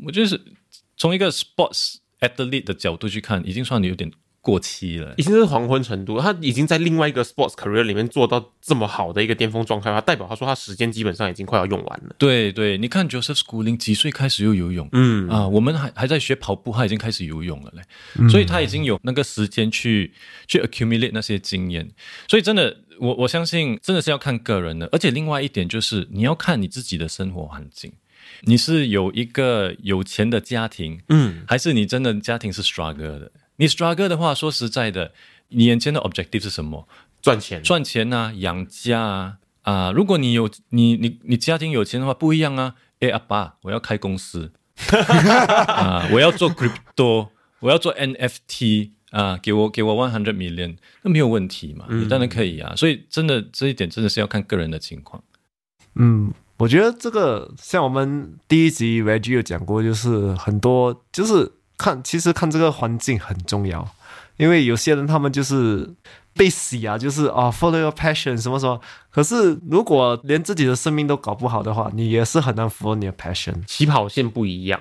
[0.05, 0.41] 我觉得是
[0.97, 5.23] 从一个 sports athlete 的角度去看，已经算有点过期了已。
[5.23, 12.15] 经是黄昏程度，他已经在另外一个 sports career 里面做到这么好的一个巅峰状态，他代表他说他时间基本上已经快要用完了。
[12.19, 14.89] 对对，你看 Joseph Schooling 几岁开始又游泳？
[14.93, 20.13] 嗯啊，我们还还在学跑步，他已经开始游泳了嘞，所以他已经有那个时间去
[20.47, 21.91] 去 accumulate 那些经验，
[22.29, 27.93] 所以真的，我我相信真的是要看个人的，而且另外一点就是你要看你自己的生活环境，
[28.43, 33.31] 你是有一个有钱的家庭，嗯，还是你真的家庭是 struggle 的？
[33.59, 35.13] 你 struggle 的话，说实在的，
[35.51, 36.89] 你眼前的 objective 是什么？
[37.21, 39.93] 赚钱，赚钱啊，养家啊啊！
[39.93, 42.77] 如果你有你你你家庭有钱的话，不一样啊。
[43.01, 44.53] 哎，阿爸，我要开公司
[44.91, 47.29] 啊，我要做 crypto，
[47.61, 52.75] 我要做 NFT 啊，给我给我 one hundred million，那没有问题嘛，你当然可以啊。
[52.77, 55.23] 所以真的这一点真的是要看个人的情况。
[55.97, 63.89] 嗯，我觉得这个像我们第一集 Reggie 有讲过，就是很多就是看，其实看这个环境很重要，
[64.37, 65.95] 因为有些人他们就是
[66.35, 73.65] 被洗啊，就是啊、follow your passion 什么什么，可是如果连自己的生命都搞不好的话，你也是很难 follow 你的 passion。
[73.67, 74.81] 起跑线不一样。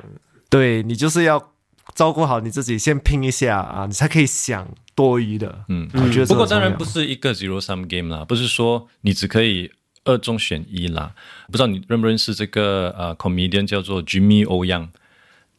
[0.49, 1.51] 对你就是要
[1.93, 5.65] 照顾好你自己，先拼一下啊，你才可以想多余的。
[5.67, 9.71] 嗯，我觉得不过当然不是一个 zero sum game 啦，不是说你只可以
[10.05, 11.13] 二中选一啦。
[11.47, 14.89] 不知道你认不认识这个呃 comedian 叫做 Jimmy 欧阳，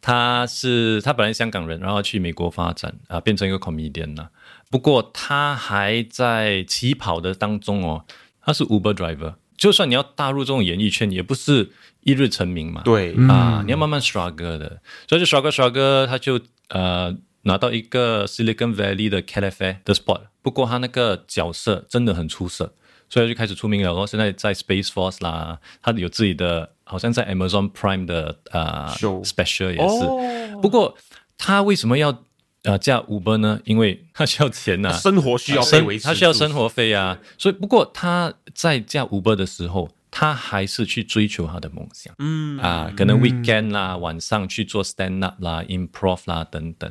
[0.01, 4.31] 他是他本来香港人，然后去美国发展啊、变成一个 comedian 啦。
[4.71, 8.05] 不过他还在起跑的当中哦，
[8.41, 9.35] 他是 Uber driver。
[9.57, 11.71] 就算你要踏入这种演艺圈，也不是
[12.03, 12.83] 一日成名嘛。
[12.85, 22.73] 对，啊，你要慢慢 struggle 的，所以就 struggle struggle，他就呃拿到一个 Silicon Valley 的 Cafe 的 spot，不过他那个角色真的很出色，
[23.09, 23.89] 所以就开始出名了。
[23.89, 30.57] 然后现在在 Space Force 啦，他有自己的，好像在 Amazon Prime 的呃 Show special 也是。
[30.61, 30.97] 不过
[31.37, 32.25] 他为什么要
[32.65, 33.61] 呃驾 Uber 呢？
[33.65, 36.49] 因为他需要钱呐、生活需要被生维持，他需要生。
[36.53, 42.13] 活费啊，所以不过他在驾 Uber 的时候，他还是去追求他的梦想。
[42.19, 46.91] 嗯啊，可能 weekend 啦，晚上去做 stand up 啦、improv 啦等等。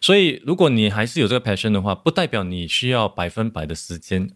[0.00, 4.28] 所以，如果你还是有这个 passion 的话，不代表你需要百分百的时间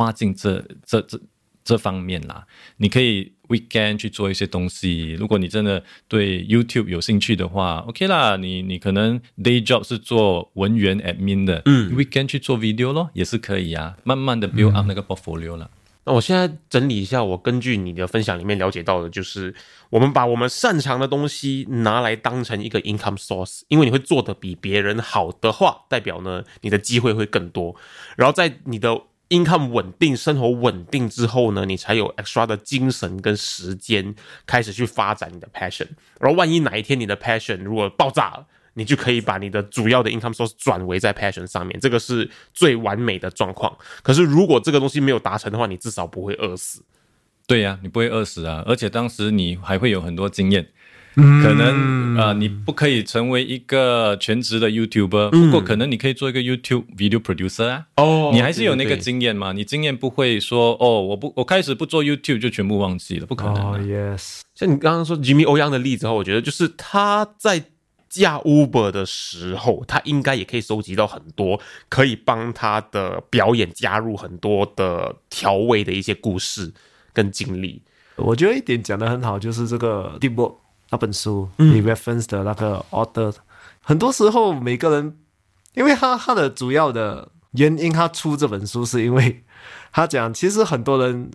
[0.00, 1.20] 花进这这这
[1.62, 2.46] 这方面啦。
[2.78, 5.12] 你可以 weekend 去做一些东西。
[5.12, 13.96] 如果你真的对 YouTube 有兴趣的话，OK 啦，你你可能 day job 是做文员 admin 的，嗯，weekend 去做 video 咯，也是可以啊。
[14.04, 15.70] 慢慢的 build up 那个 portfolio 了。
[16.06, 19.54] 那我现在整理一下，我根据你的分享里面了解到的，就是
[19.90, 27.76] 我们把我们擅长的东西拿来当成一个 income source，因为你会做的比别人好的话，代表呢你的机会会更多。
[28.16, 28.98] 然后在你的
[29.30, 34.14] income 稳定、生活稳定之后呢，你才有 extra 的精神跟时间
[34.44, 35.86] 开始去发展你的 passion。
[36.20, 43.76] 然后万一哪一天你的 passion 如果爆炸了，你就可以把你的主要的 income source 转为在 passion 上面，这个是最完美的状况。
[44.02, 46.84] 可是如果这个东西没有达成的话，你至少不会饿死。
[47.46, 50.68] 对呀、你不会饿死啊，而且当时你还会有很多经验。
[51.42, 57.86] 可能啊、呃你不可以成为一个全职的 YouTuber，、不过可能你可以做一个 YouTube video producer 啊。
[57.96, 59.52] 哦你还是有那个经验嘛？
[59.52, 63.86] 你经验不会说哦，我不，我开始不做 YouTube 就全部忘记了，不可能。
[63.86, 67.64] ，yes，像你刚刚说 Jimmy 欧阳的例子后，我觉得就是他在
[68.08, 76.72] 驾 Uber 的时候，他应该也可以收集到很多可以帮他的表演加入很多的调味的一些故事
[77.12, 77.82] 跟经历。
[78.16, 80.56] 我觉得一点讲的很好，就是这个 Deep Work
[80.90, 83.32] 那本书，你 reference 的那个 author，
[83.82, 85.16] 很多时候每个人，
[85.74, 89.44] 因为他他的主要的原因，他出这本书是因为
[89.92, 91.30] 他讲，其实很多人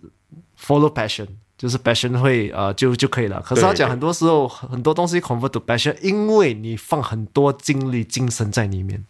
[0.60, 3.40] follow passion，就是 passion 会呃就就可以了。
[3.40, 9.04] 可是他讲很多时候很多东西 convert to passion，因为你放很多精力、精神在里面，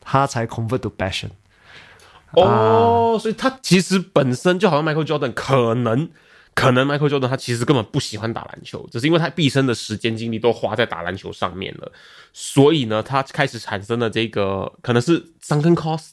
[0.00, 1.30] 他才 convert to passion。
[2.32, 6.08] 哦，所以他其实本身就好像 Michael Jordan，可能
[6.54, 11.90] 可能 Michael Jordan 他其实根本不喜欢打篮球，只是因为他毕生的时间精力都花在打篮球上面了，
[12.32, 16.10] 所以呢，他开始产生了这个可能是 sunken cost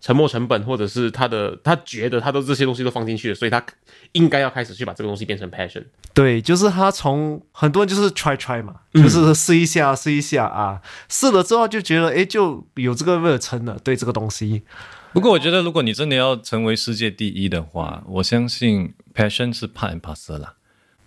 [0.00, 3.64] 沉没成本，或者是他的他觉得他的这些东西都放进去了，所以他
[4.12, 5.84] 应该要开始去把这个东西变成 passion。
[6.12, 14.64] 对，就是他从很多人就是 try try 嘛，就是试一下试一下啊，试了之后就觉得哎就有这个热忱了，对这个东西。
[15.14, 20.54] 不过我觉得，如果你真的要成为世界第一的话，我相信 passion 是 part and parcel 啦。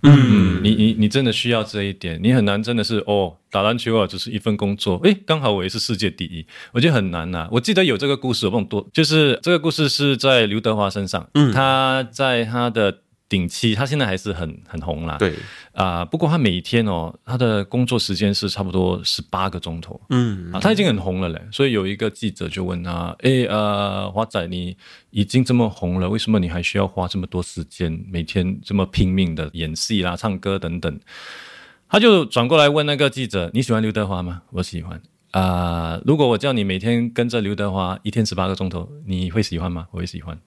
[0.03, 4.97] 嗯，你你你真的需要这一点，你很难真的是哦，打篮球啊，只是一份工作。
[5.03, 15.17] 诶，刚好我也是世界第一，我觉得很难呐、我记得有这个故事，我忘了多，就是这个故事是在刘德华身上，嗯，他在他的顶期，他现在还是很很红啦。
[15.17, 15.33] 对，
[15.73, 19.99] 啊、不过他每天哦，他的工作时间是差不多十八个钟头。
[20.09, 24.77] 嗯，啊，他已经很红了嘞，所以有一个记者就问他：“诶，呃，华仔，你
[25.09, 30.99] 已经这么红了，为什么你还需要花这么多时间，每天这么拼命的演戏啦、唱歌等等？”
[31.89, 35.01] 他就转过来问那个记者：“你喜欢刘德华吗？”我喜欢。
[35.31, 39.87] 啊、如果我叫你每天跟着刘德华一天十八个钟头，你会喜欢吗？
[39.91, 40.39] 我会喜欢。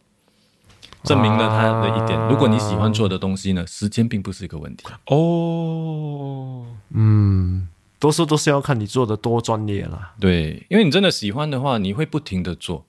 [1.04, 4.84] 证明了他的一点：如果你喜欢做的东西呢，时间并不是一个问题。
[5.06, 10.14] 哦，嗯，多数都是要看你做的多专业啦。
[10.20, 12.86] 对，因为你真的喜欢的话，你会不停的做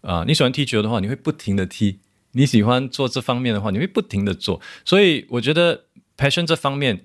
[0.00, 1.98] 啊、你喜欢踢球的话，你会不停的踢；
[2.32, 4.60] 你喜欢做这方面的话，你会不停的做。
[4.84, 5.84] 所以我觉得
[6.16, 7.04] passion 这方面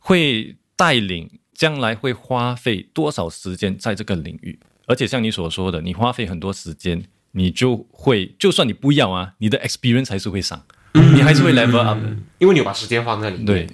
[0.00, 10.64] 会带领将来会花费多少时间在这个领域，而且像你所说的，你花费很多时间，你就会，就算你不要啊，你的 experience 还是会上，
[10.94, 12.08] 你还是会 level up 的。
[12.38, 13.44] 因为你有把时间放在里面。
[13.44, 13.66] 对，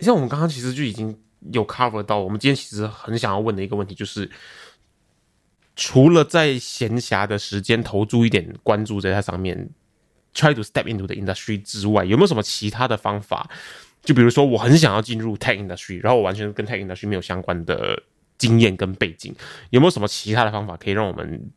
[0.00, 1.16] 像我们刚刚其实就已经
[1.52, 4.30] 有 cover 到，我们今天其实很想要问的一个问题就是，
[5.76, 9.70] 除了在闲暇的时间投注一点关注在它上面
[10.34, 13.48] ，try to step into the industry 之外，有没有什么其他的方法？
[14.02, 18.02] 就比如说，我很想要进入 tech industry，然后我完全跟 tech industry 没有相关的
[18.36, 19.32] 经验跟背景，
[19.70, 21.50] 有没有什么其他的方法可以让我们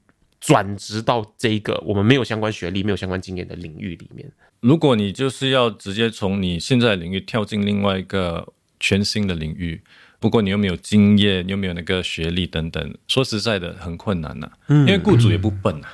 [0.45, 4.31] 转职到这个我们没有相关学历、没有相关经验的领域里面？
[4.59, 9.81] 如果你就是要直接从你现在的领域跳进另外一个全新的领域，
[10.19, 15.87] 不过你又没有经验，又没有那个学历等等，说实在的很困难呐、因为雇主也不笨呐、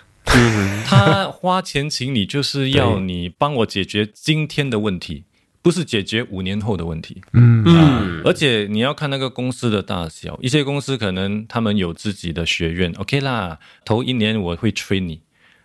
[0.86, 5.24] 他花钱请你就是要你帮我解决今天的问题，
[5.62, 7.22] 不是解决五年后的问题。
[7.34, 15.22] 嗯嗯，而且你要看那个公司的大小，一些公司可能他们有自己的学院，OK 啦，头一年我会 train 你。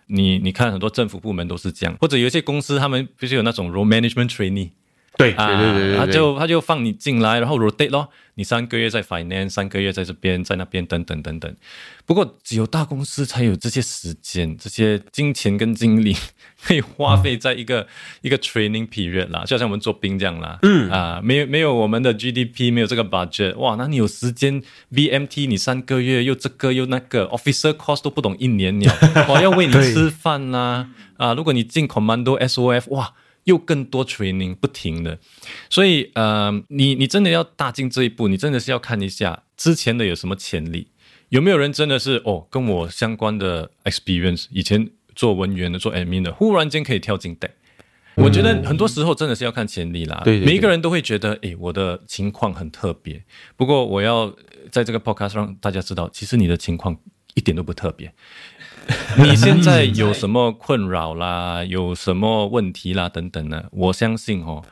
[0.09, 4.69] 你你看很多政府部门都是这样，或者有一些公司他们不是有那种 role management trainee
[5.17, 11.55] 对啊，对对对对，他就他就放你进来，然后 rotate 咯，你三个月在 finance，三个月在这边，在那边等等等等。
[12.05, 16.15] 不过只有大公司才有这些时间、这些金钱跟精力
[16.63, 17.87] 可以花费在一个、
[18.21, 20.89] 一个 training period 啦，就像我们做兵这样啦，嗯。
[20.91, 28.93] 啊，没有没有我们的 GDP，没有这个 budget，哇，那你有时间 VMT，你三个月又这个又那个，officer cost 都不懂一年了，
[29.27, 33.13] 我要喂你吃饭啦、啊，如果你进 commando SOF，哇。
[33.47, 35.17] 又更多 training 不停的，
[35.69, 40.87] 所以呃，你你真的要踏进这一步，你真的是要看一下之前的有什么潜力，
[41.29, 47.51] 有没有人真的是哦跟我相关的 experience，以前做文员的、做 admin 的，忽然间可以跳进 tech。
[48.15, 50.21] 我觉得很多时候真的是要看潜力啦。
[50.25, 53.23] 对每一个人都会觉得，诶，我的情况很特别。
[53.55, 54.35] 不过我要呃
[54.71, 56.97] 在这个 podcast 让大家知道，其实你的情况
[57.37, 58.11] 一点都不特别。
[59.21, 61.63] 你现在 有什么困扰啦？
[61.63, 63.07] 有什么问题啦？
[63.07, 63.65] 等等呢？
[63.71, 64.65] 我相信哦，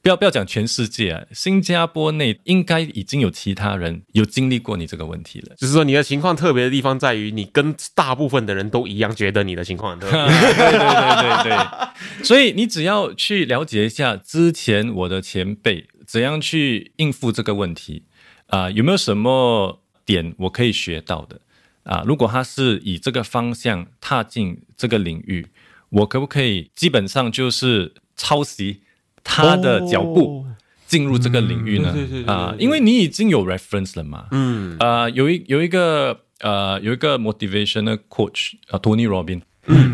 [0.00, 5.56] 不要不要讲全世界啊，新加坡内应该已经有其他人有经历过你这个问题了。
[5.56, 10.20] 就是说你的情况特别的地方在于，你跟大部分的人都一样，觉得你的情况很特别。
[10.54, 18.04] 对对对对对，所以你只要去了解一下之前我的前辈怎样去应付这个问题
[18.48, 21.40] 啊、有没有什么点我可以学到的
[21.84, 25.46] 啊、如果他是以这个方向踏进这个领域，
[25.90, 28.80] 我可不可以基本上就是抄袭
[29.22, 30.44] 他的脚步？
[30.48, 30.50] 哦。
[30.86, 31.92] 进入这个领域呢？
[32.26, 34.28] 啊、因为你已经有 reference 了嘛。
[34.30, 34.76] 嗯。
[34.78, 39.40] 呃，有一有一个呃有一个 motivational coach 啊、Tony Robbins，、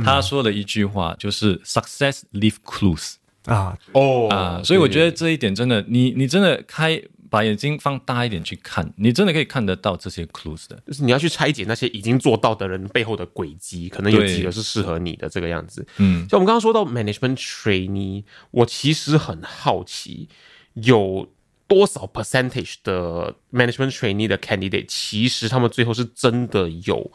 [0.05, 3.15] 他说了一句话，就是 success leave clues
[3.47, 4.29] 啊，哦。
[4.29, 7.01] 啊、所以我觉得这一点真的，你你真的开
[7.31, 10.83] 把眼睛放大一点去看，你真的可以看得到这些 clues 的。
[10.87, 15.87] 就是你要去拆解那些已经做到的人背后的轨迹，可能有对几个是适合你的这个样子。
[15.99, 20.29] 嗯，像我们刚刚说到 management trainee，我其实很好奇，
[20.75, 21.29] 有
[21.67, 27.11] 多少 percentage 的 management trainee 的 candidate，其实他们最后是真的有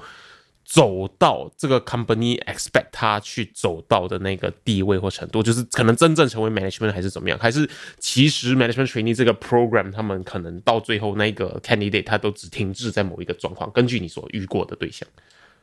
[0.66, 7.38] 走到这个 company expect 他去走到的那个地位或程度，就是可能真正成为 management 还是怎么样？
[7.38, 13.72] 还是其实 management trainee 这个 program，他们可能到最后那个 candidate 他都只停滞在某一个状况？
[13.72, 15.07] 根据你所遇过的对象，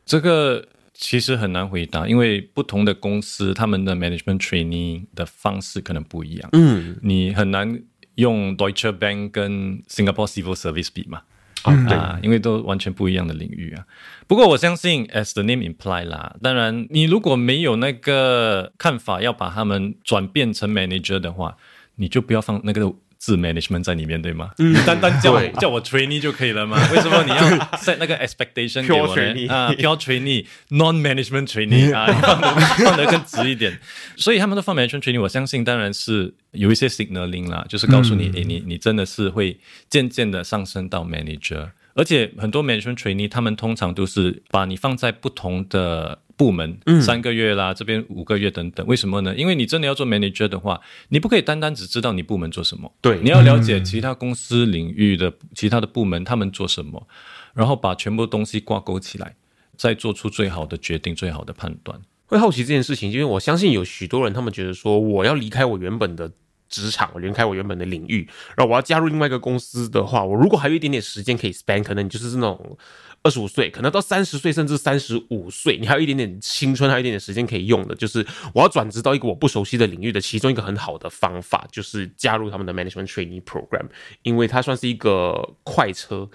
[0.05, 6.49] 这个其实很难回答，因为不同的公司他们的 management training 的方式可能不一样。
[6.53, 7.83] 嗯，你很难
[8.15, 11.23] 用 Deutsche Bank 跟 Singapore Civil Service 比嘛。
[11.63, 13.85] 啊，因为都完全不一样的领域啊。
[14.27, 21.55] 不过我相信，as the name imply 啦，当然你如果没有那个看法，要把他们转变成 manager 的话，
[21.95, 22.93] 你就不要放那个
[23.23, 24.51] 字 management 在里面，对吗？
[24.57, 26.77] 嗯单单叫我叫我 trainee 就可以了吗？
[26.91, 27.37] 为什么你要
[27.77, 32.51] set 那个 expectation 给我呢啊，pure trainee non management trainee 啊，你放的
[32.83, 33.79] 放的更直一点。
[34.17, 39.57] 所以他们都放 management trainee，我相信当然是有一些 signaling 啦，就是告诉你，诶，你你真的是会
[39.89, 41.69] 渐渐的上升到 manager。
[41.95, 48.85] 而且很多 management trainee，他们通常都是把你放在不同的部门，嗯三个月啦，这边五个月等等。
[48.87, 49.35] 为什么呢？
[49.35, 57.07] 因为你真的要做 manager 的话，你不可以单单只知道你部门做什么，对你要了解其他公司领域的其他的部门他们做什么，
[57.53, 59.35] 然后把全部东西挂钩起来，
[59.75, 62.01] 再做出最好的决定、最好的判断。
[62.25, 66.31] 会好奇这件事情，因为我相信有许多人，他们觉得说，我要离开我原本的
[66.67, 72.77] 职场，我离开我原本的领域，然后我要加入另外一个公司的话，我如果还有一点点时间可以 spend，可能你就是那种
[73.23, 83.87] 二十五岁，可能到三十岁甚至三十五岁，你还有一点点青春，还有一点点时间可以用的，就是我要转职到一个我不熟悉的领域的其中一个很好的方法，就是加入他们的 management training program，
[84.23, 86.29] 因为它算是一个快车。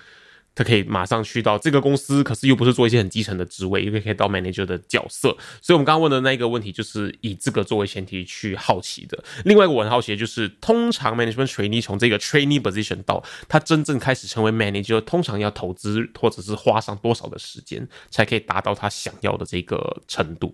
[0.59, 5.29] 他可以马上去到这个公司，可是又不是做一些很基层的职位，又可以到 manager 的角色。
[5.63, 9.23] 所以，我们刚刚问的那一个问题，就是以这个作为前提去好奇的。
[9.45, 20.53] 另外一个我很好奇的就是，通常 management trainee 从这个 trainee position 到他真正开始成为 manager，通常要投资或者是花上多少的时间，才可以达到他想要的这个程度？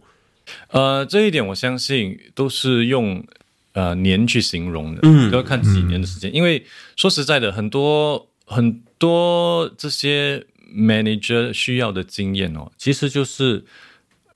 [0.68, 3.24] 呃，这一点我相信都是用
[3.72, 6.34] 呃年去形容的，嗯，都要看几年的时间。
[6.34, 6.62] 因为
[6.94, 13.64] 说实在的，很多很多这些 manager 需要的经验哦，其实就是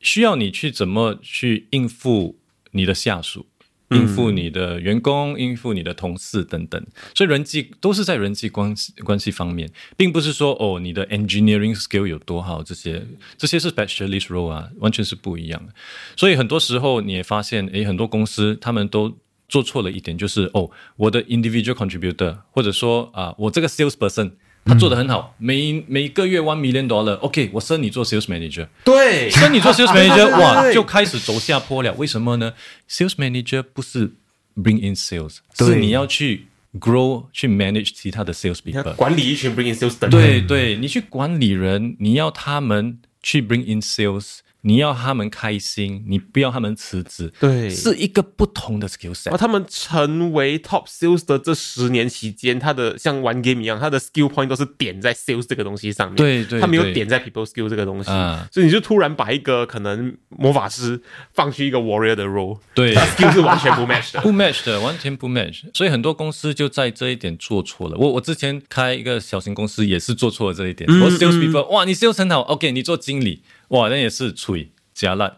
[0.01, 2.39] 需要你去怎么去应付
[2.73, 3.47] 你的下属。
[3.91, 13.03] 应付你的员工，应付你的同事等等，所以人际都是在人际关系关系方面，并不是说哦你的 engineering skill 有多好，这些
[13.39, 15.73] 这些是 specialist role 啊，完全是不一样的。
[16.19, 19.17] 所以很多时候你也发现，诶，很多公司他们都
[19.49, 24.33] 做错了一点，就是哦，我的 individual contributor，或者说啊，我这个 sales person
[24.65, 31.95] 他做的很好，每每个月 one million dollar，OK，、我升你做 sales manager，对，升你做 sales manager，哇，就开始走下坡了。
[31.95, 32.53] 为什么呢
[32.91, 34.13] ？sales manager 不是
[34.55, 38.95] bring in sales，对是你要去 grow 去 manage 其他的 sales people，。
[38.97, 49.35] 管理一群 bring in sales 的人，对对，你去管理人，你要他们去 bring in sales，你要他们开心，你不要他们辞职，对是一个不同的 skill set。
[49.39, 56.17] 他们成为 top sales 的这十年期间，他的像玩 game 一样，他的 skill point 都是点在 sales 这个东西上面。
[56.17, 61.01] 对对他没有对点在 people skill 这个东西，啊所以你就突然把一个可能魔法师
[61.33, 64.21] 放去一个 warrior 的 role，对，skill 是完全不 match 的。
[64.29, 67.97] 不 match 的，完全不 match，所以很多公司就在这一点做错了。
[67.97, 70.87] 我我之前开一个小型公司也是做错了这一点。
[71.01, 75.37] 我 sales people，哇，你 sales 很好，OK，你做经理，哇，那也是吹加烂。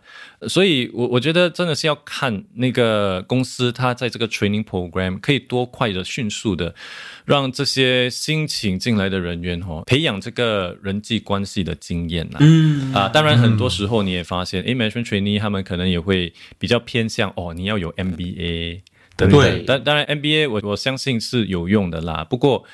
[0.49, 6.74] 所以我我觉得真的是要看那个公司，它在这个 training program 可以多快的、迅速的
[7.26, 12.39] 让这些新请进来的人员哦，培养这个人际关系的经验啦。
[12.41, 18.81] 嗯啊，当然很多时候你也发现，诶 m a n a g e m e n t trainee 他们可能也会比较偏向哦，你要有 MBA
[19.16, 19.66] 等对等。
[19.66, 22.64] 当当然 MBA 我我相信是有用的啦，不过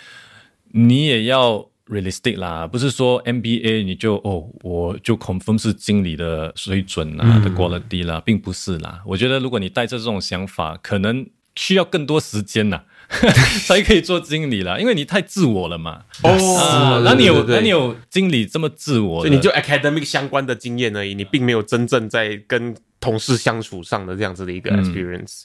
[0.70, 9.02] 你也要 realistic 啦，不是说 MBA 你就哦，我就 confirm 是经理的水准啊、的 quality 啦，并不是啦。
[9.06, 12.82] 我觉得如果你带着这种想法，可能需要更多时间呐。
[13.64, 16.02] 才可以做经理啦，因为你太自我了嘛。
[16.22, 25.44] 啊哦那你有那你有经理这么自我，所以你就 academic 相关的经验而已，你并没有真正在跟同事相处上的这样子的一个 experience。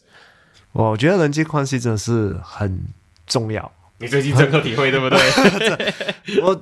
[0.71, 2.83] 我觉得人际关系真的是很
[3.27, 3.71] 重要。
[4.01, 5.19] 你最近深刻体会，对不对？
[6.41, 6.59] 我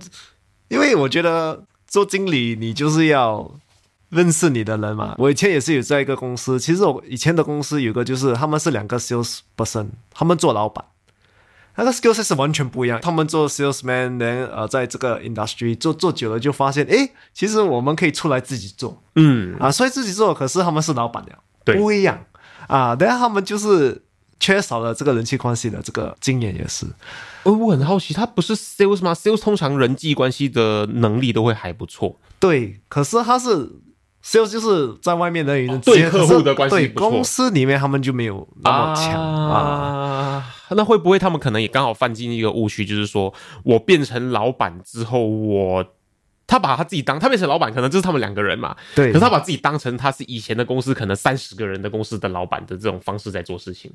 [0.68, 3.50] 因为我觉得做经理，你就是要
[4.10, 5.16] 认识你的人嘛。
[5.18, 10.84] 我以前也是有在一个公司，其实我以前的公司有个就是他们是两个 sales person，他们做老板，
[11.76, 13.00] 那个 skill set 是完全不一样。
[13.02, 22.26] 他们做 salesman，然呃，在这个 industry 做做久了就发现，诶，其实我们可以出来自己做嗯，啊，所以自己做，可是他们是老板了，对不一样
[22.68, 22.96] 啊。
[22.96, 24.04] 等下他们就是
[24.40, 26.86] 缺少了这个人际关系的这个经验，也是。
[27.44, 32.20] 呃，我很好奇，他不是 sales 吗？sales 通常人际关系的能力都会还不错。
[32.40, 33.50] 对，可是他是
[34.24, 39.58] sales 就是在外面的人对客户的关系对公司里面他们就没有那么强啊。
[39.58, 40.56] 啊。
[40.72, 43.34] 那会不会他们可能也刚好犯进一个误区，就是说
[43.64, 45.86] 我变成老板之后，我
[46.46, 48.76] 他把他自己当他变成老板，可能就是他们两个人嘛。
[48.96, 53.92] 对可是他把自己当成他是以前的公司可能三十个人的公司的老板的这种方式在做事情。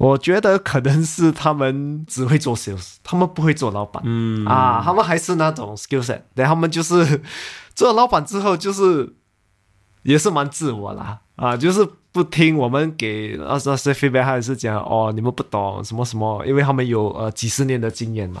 [0.00, 4.02] 我觉得可能是他们只会做 sales，他们不会做老板。
[4.06, 7.20] 嗯啊，他们还是那种 skill set，然后他们就是
[7.74, 9.14] 做了老板之后，就是
[10.04, 18.40] 也是蛮自我啦啊，就是不听我们给那那些 feedback，还是讲哦你们不懂什么什么，因为他们有呃几十年的经验嘛。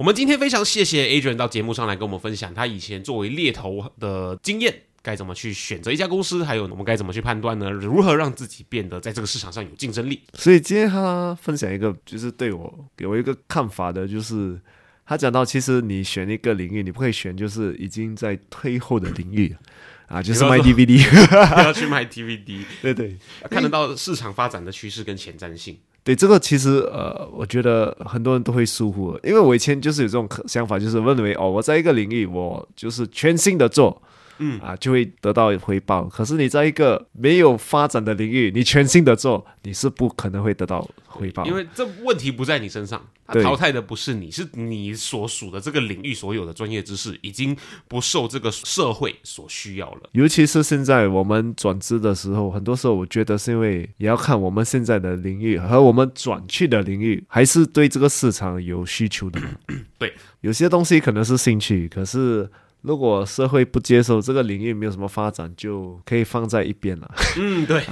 [0.00, 7.70] 我们今天非常谢谢 Adrian 到节目上来跟我们分享他以前作为猎头的经验，该怎么去选择一家公司，还有我们该怎么去判断呢？
[7.70, 10.22] 如何让自己变得在这个市场上有竞争力？
[10.32, 14.58] 所以今天他分享一个，就是对我给我一个看法的，就是
[15.04, 19.54] 他讲到，其实你选一个领域，你不可以选就是已经在退后的领域
[20.06, 20.96] 啊， 就是卖 DVD。
[21.62, 23.18] 要去卖 DVD， 对对
[23.50, 25.76] 看得到市场发展的趋势跟前瞻性。
[26.02, 34.00] 对，这个其实呃，我觉得很多人都会疏忽，因为我以前就是有这种想法，就是认为哦，我在一个领域，我就是全心的做。
[34.40, 36.04] 嗯啊，就会得到回报。
[36.04, 41.44] 可是你在一个没有发展的领域，你全心的做，你是不可能会得到回报。
[41.44, 50.08] 因为这问题不在你身上，它淘汰的不是你，是你所属的这个领域所有的专业知识已经不受这个社会所需要了。
[50.12, 59.40] 尤其是现在我们转职的时候，很多时候我觉得是因为也要看我们现在的领域和我们转去的领域，还是对这个市场有需求的。
[59.98, 62.50] 对，有些东西可能是兴趣，可是
[62.82, 67.14] 如果社会不接受这个领域，没有什么发展，就可以放在一边了。
[67.36, 67.84] 嗯，对，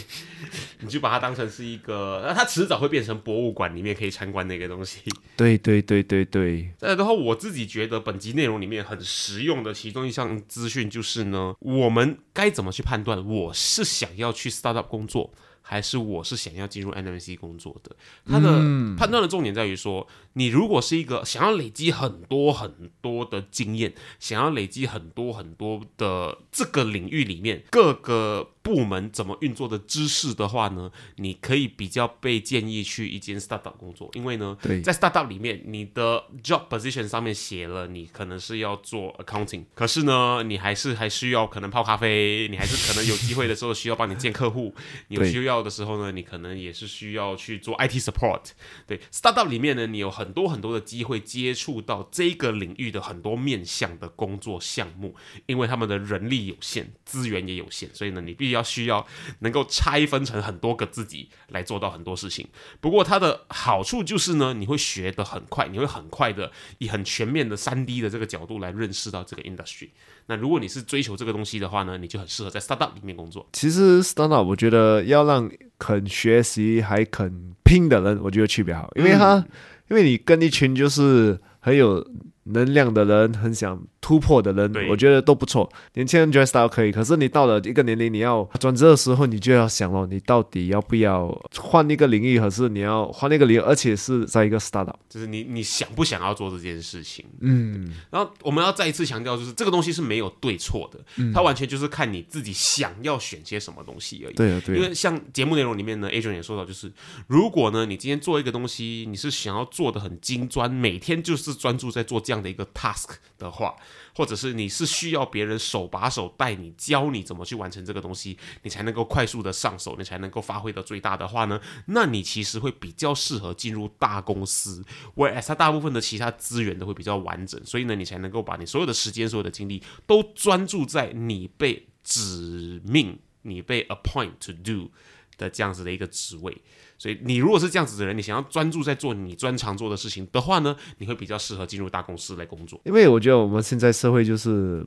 [0.80, 5.00] 你就把它当成是一个，那它迟早会变成博物馆里面可以参观的一个东西。
[5.36, 15.32] 对对对对对，再然后，我自己觉得本集内容里面很实用的其中一项资讯就是呢，我们该怎么去判断我是想要去 startup 工作，
[15.70, 17.94] 还是我是想要进入 NMC 工作的？
[18.24, 18.62] 他的
[18.96, 34.82] 判断的重点在于说，你如果是一个想要累积很多很多的经验，想要累积很多很多的这个领域里面各个部门怎么运作的知识的话呢，你可以比较被建议去一间 startup 工作，因为呢，对。
[34.82, 44.74] 在 startup 里面，你的 job position 上面写了你可能是要做 accounting，可是呢，你还是还需要可能泡咖啡，你还是可能有机会的时候需要帮你见客户，
[45.08, 48.50] 你有需要的时候呢，你可能也是需要去做 IT support。
[48.86, 55.14] 对，startup 里面呢，你有很多很多的机会接触到这个领域的很多面向的工作项目，
[55.46, 59.06] 因为他们的人力有限，资源也有限，所以呢，你必须要需要
[59.40, 62.46] 能够拆分成很多个自己来做到很多事情。
[62.80, 69.90] 不过它的好处就是呢，你会学得很快，你会很快的以很全面的三 D 的这个角度来认识到这个 industry。
[70.26, 73.48] 那如果你是追求这个东西的话呢，你就很适合在 startup 里面工作。
[73.52, 79.42] 其实 startup 我觉得要让肯学习还肯拼的人，我觉得区别好，因为他、
[79.88, 82.06] 因为你跟一群就是很有
[82.44, 85.70] 能量的人，很想突破的人对，我觉得都不错。
[85.94, 94.94] 年轻人 dress style 可以，可是你到了一个年龄，你要转折的时候，你就要想了，你到底要不要换一个领域，还是你要换一个领域，而且是在一个 startup。
[95.08, 97.24] 就是你你想不想要做这件事情？
[97.40, 104.34] 嗯，然后我们要再一次强调，就是这个东西是没有对错的，它完全就是看你自己想要选些什么东西而已。
[104.34, 106.92] 对啊，对啊，因为像节目内容里面呢，Adrian 也说到，就是
[107.26, 113.74] 如果呢，你今天做一个东西，你是想要做的很精专，每天就是专注在做这样的一个 task 的话，
[114.14, 124.84] 或者是你是需要别人手把手带你，教你怎么去完成这个东西，你才能够快速的上手，你才能够发挥的最大的话呢，那你其实会比较适合进入大公司
[125.14, 134.90] ，whereas 它大部分的其他资源都会比较完整，所以呢，你才能够把你所有的时间、所有的精力都专注在你被指命、你被 appoint to do
[135.36, 136.62] 的这样子的一个职位。
[136.98, 142.80] 所以你如果是这样子的人，你想要专注在做你专长做的事情的话呢，你会比较适合进入大公司来工作。
[142.84, 144.84] 因为我觉得我们现在社会就是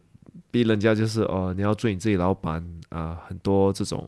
[0.52, 4.08] 逼人家就是哦，你要做你自己老板啊、很多这种。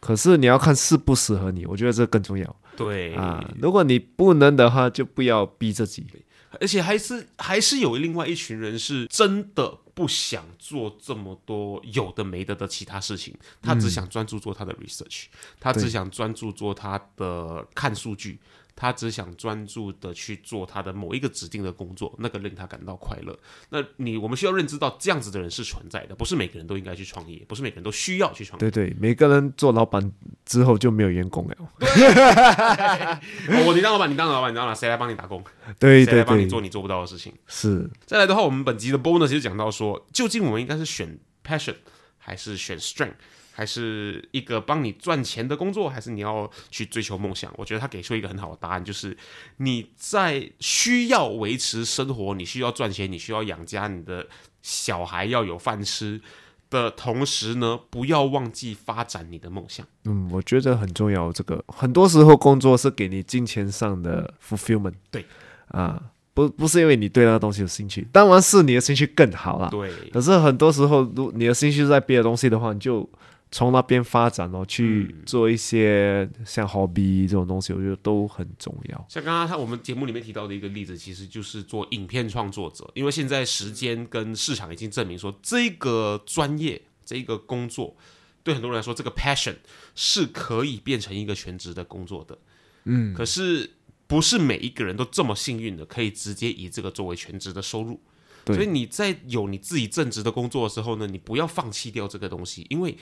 [0.00, 3.44] 可是你要看适不适合你，我觉得这更重要对啊。
[3.60, 6.06] 如果你不能的话，就不要逼自己。
[6.60, 15.26] 而且还是还是有另外一群人是真的不想做这么多有的没的的其他事情，他只想专注做他的 research，、
[15.60, 18.38] 他只想专注做他的看数据，
[18.80, 23.36] 他只想专注的去做他的某一个指定的工作，那个令他感到快乐。
[23.70, 28.70] 那你我们需要认知到这样子的人是存在的，不是每个人都应该去创业，不是每个人都需要去创业。
[28.70, 30.12] 对对，每个人做老板
[30.44, 31.56] 之后就没有员工了。
[33.48, 35.42] 哦我你当老板，你当老板，你当老板，谁来帮你打工？
[35.80, 37.32] 对对谁来帮你，做你做不到的事情？
[37.48, 41.74] 是再来的话，我们本集的 bonus 就讲到说，究竟我们应该是选 passion
[42.16, 43.14] 还是选 strength，
[43.58, 47.52] 还是一个帮你赚钱的工作，还是你要去追求梦想？
[47.56, 49.16] 我觉得他给出一个很好的答案，就是
[49.56, 54.28] 你在需要维持生活，你需要赚钱，你需要养家，你的
[54.62, 56.20] 小孩要有饭吃
[56.70, 59.84] 的同时呢，不要忘记发展你的梦想。
[60.04, 61.32] 嗯，我觉得很重要。
[61.32, 64.94] 这个很多时候工作是给你金钱上的 fulfillment。
[65.10, 65.26] 对
[65.72, 66.00] 啊，
[66.32, 69.68] 不不是因为你对那个东西有兴趣，当然是你的兴趣更好啦。
[69.68, 73.08] 对，可是很多时候，如你的兴趣是在别的东西的话，你就
[73.50, 79.06] 从那边发展哦，去做一些像 hobby 这种东西，我觉得都很重要。
[79.08, 87.96] 像刚刚他我们节目里面提到的一个例子，其实就是做影片创作者，因为现在时间跟市场已经证明说，这个专业这个工作
[88.42, 89.56] 对很多人来说，这个 passion
[89.94, 92.38] 是可以变成一个全职的工作的。
[92.84, 93.70] 嗯，可是
[94.06, 98.00] 不是每一个人都这么幸运的，可以直接以这个作为全职的收入。
[98.46, 102.96] 所以你在有你自己正职的工作的时候呢，你不要放弃掉这个东西，因为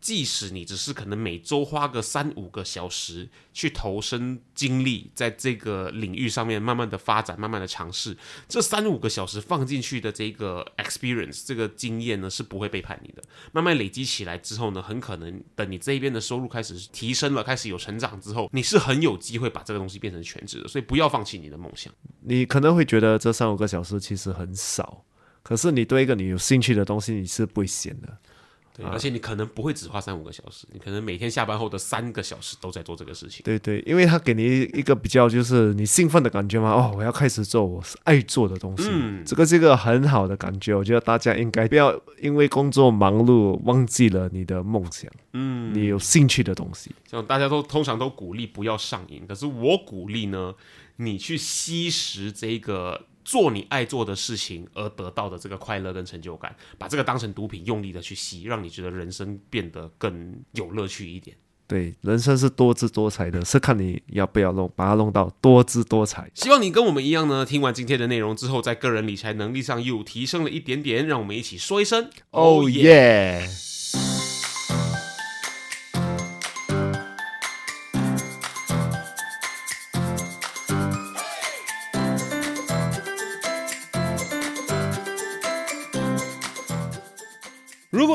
[0.00, 8.16] 即使你只是可能每周花个三五个小时去投身精力在这个领域上面，慢慢的发展，慢慢的尝试，
[8.48, 13.22] 这三五个小时放进去的这个 experience 这个经验呢是不会背叛你的。
[13.52, 20.68] 慢慢累积起来之后呢，很可能等你这一边的收入开始提升了，开始有成长之后，你是很有机会把这个东西变成全职的。
[20.68, 21.92] 所以不要放弃你的梦想。
[22.20, 25.04] 你可能会觉得这三五个小时其实很少，
[25.42, 28.16] 可是你对一个你有兴趣的东西，你是不会闲的。
[28.80, 33.42] 对，而且你可能不会只花三五个小时，你可能每天下班后的三个小时都在做这个事情。
[33.44, 40.74] 对对，因为他给你一个比较就是你兴奋的感觉嘛，哦，我要开始做我是爱做的东西，嗯这个是一个很好的感觉。
[40.74, 46.90] 我觉得大家应该不要因为工作忙碌忘记了你的梦想，嗯，你有兴趣的东西。
[47.08, 50.54] 像大家都通常都鼓励不要上瘾，可是我鼓励呢，
[50.96, 61.36] 你去吸食这个做你爱做的事情而得到的这个快乐跟成就感，把这个当成毒品，用力的去吸，让你觉得人生变得更有乐趣一点。
[61.66, 66.28] 对，人生是多姿多彩的，是看你要不要弄，把它弄到多姿多彩。
[66.34, 71.06] 希望你跟我们一样呢，听完今天的内容之后，在个人理财能力上又提升了一点点。
[71.06, 73.48] 让我们一起说一声哦耶！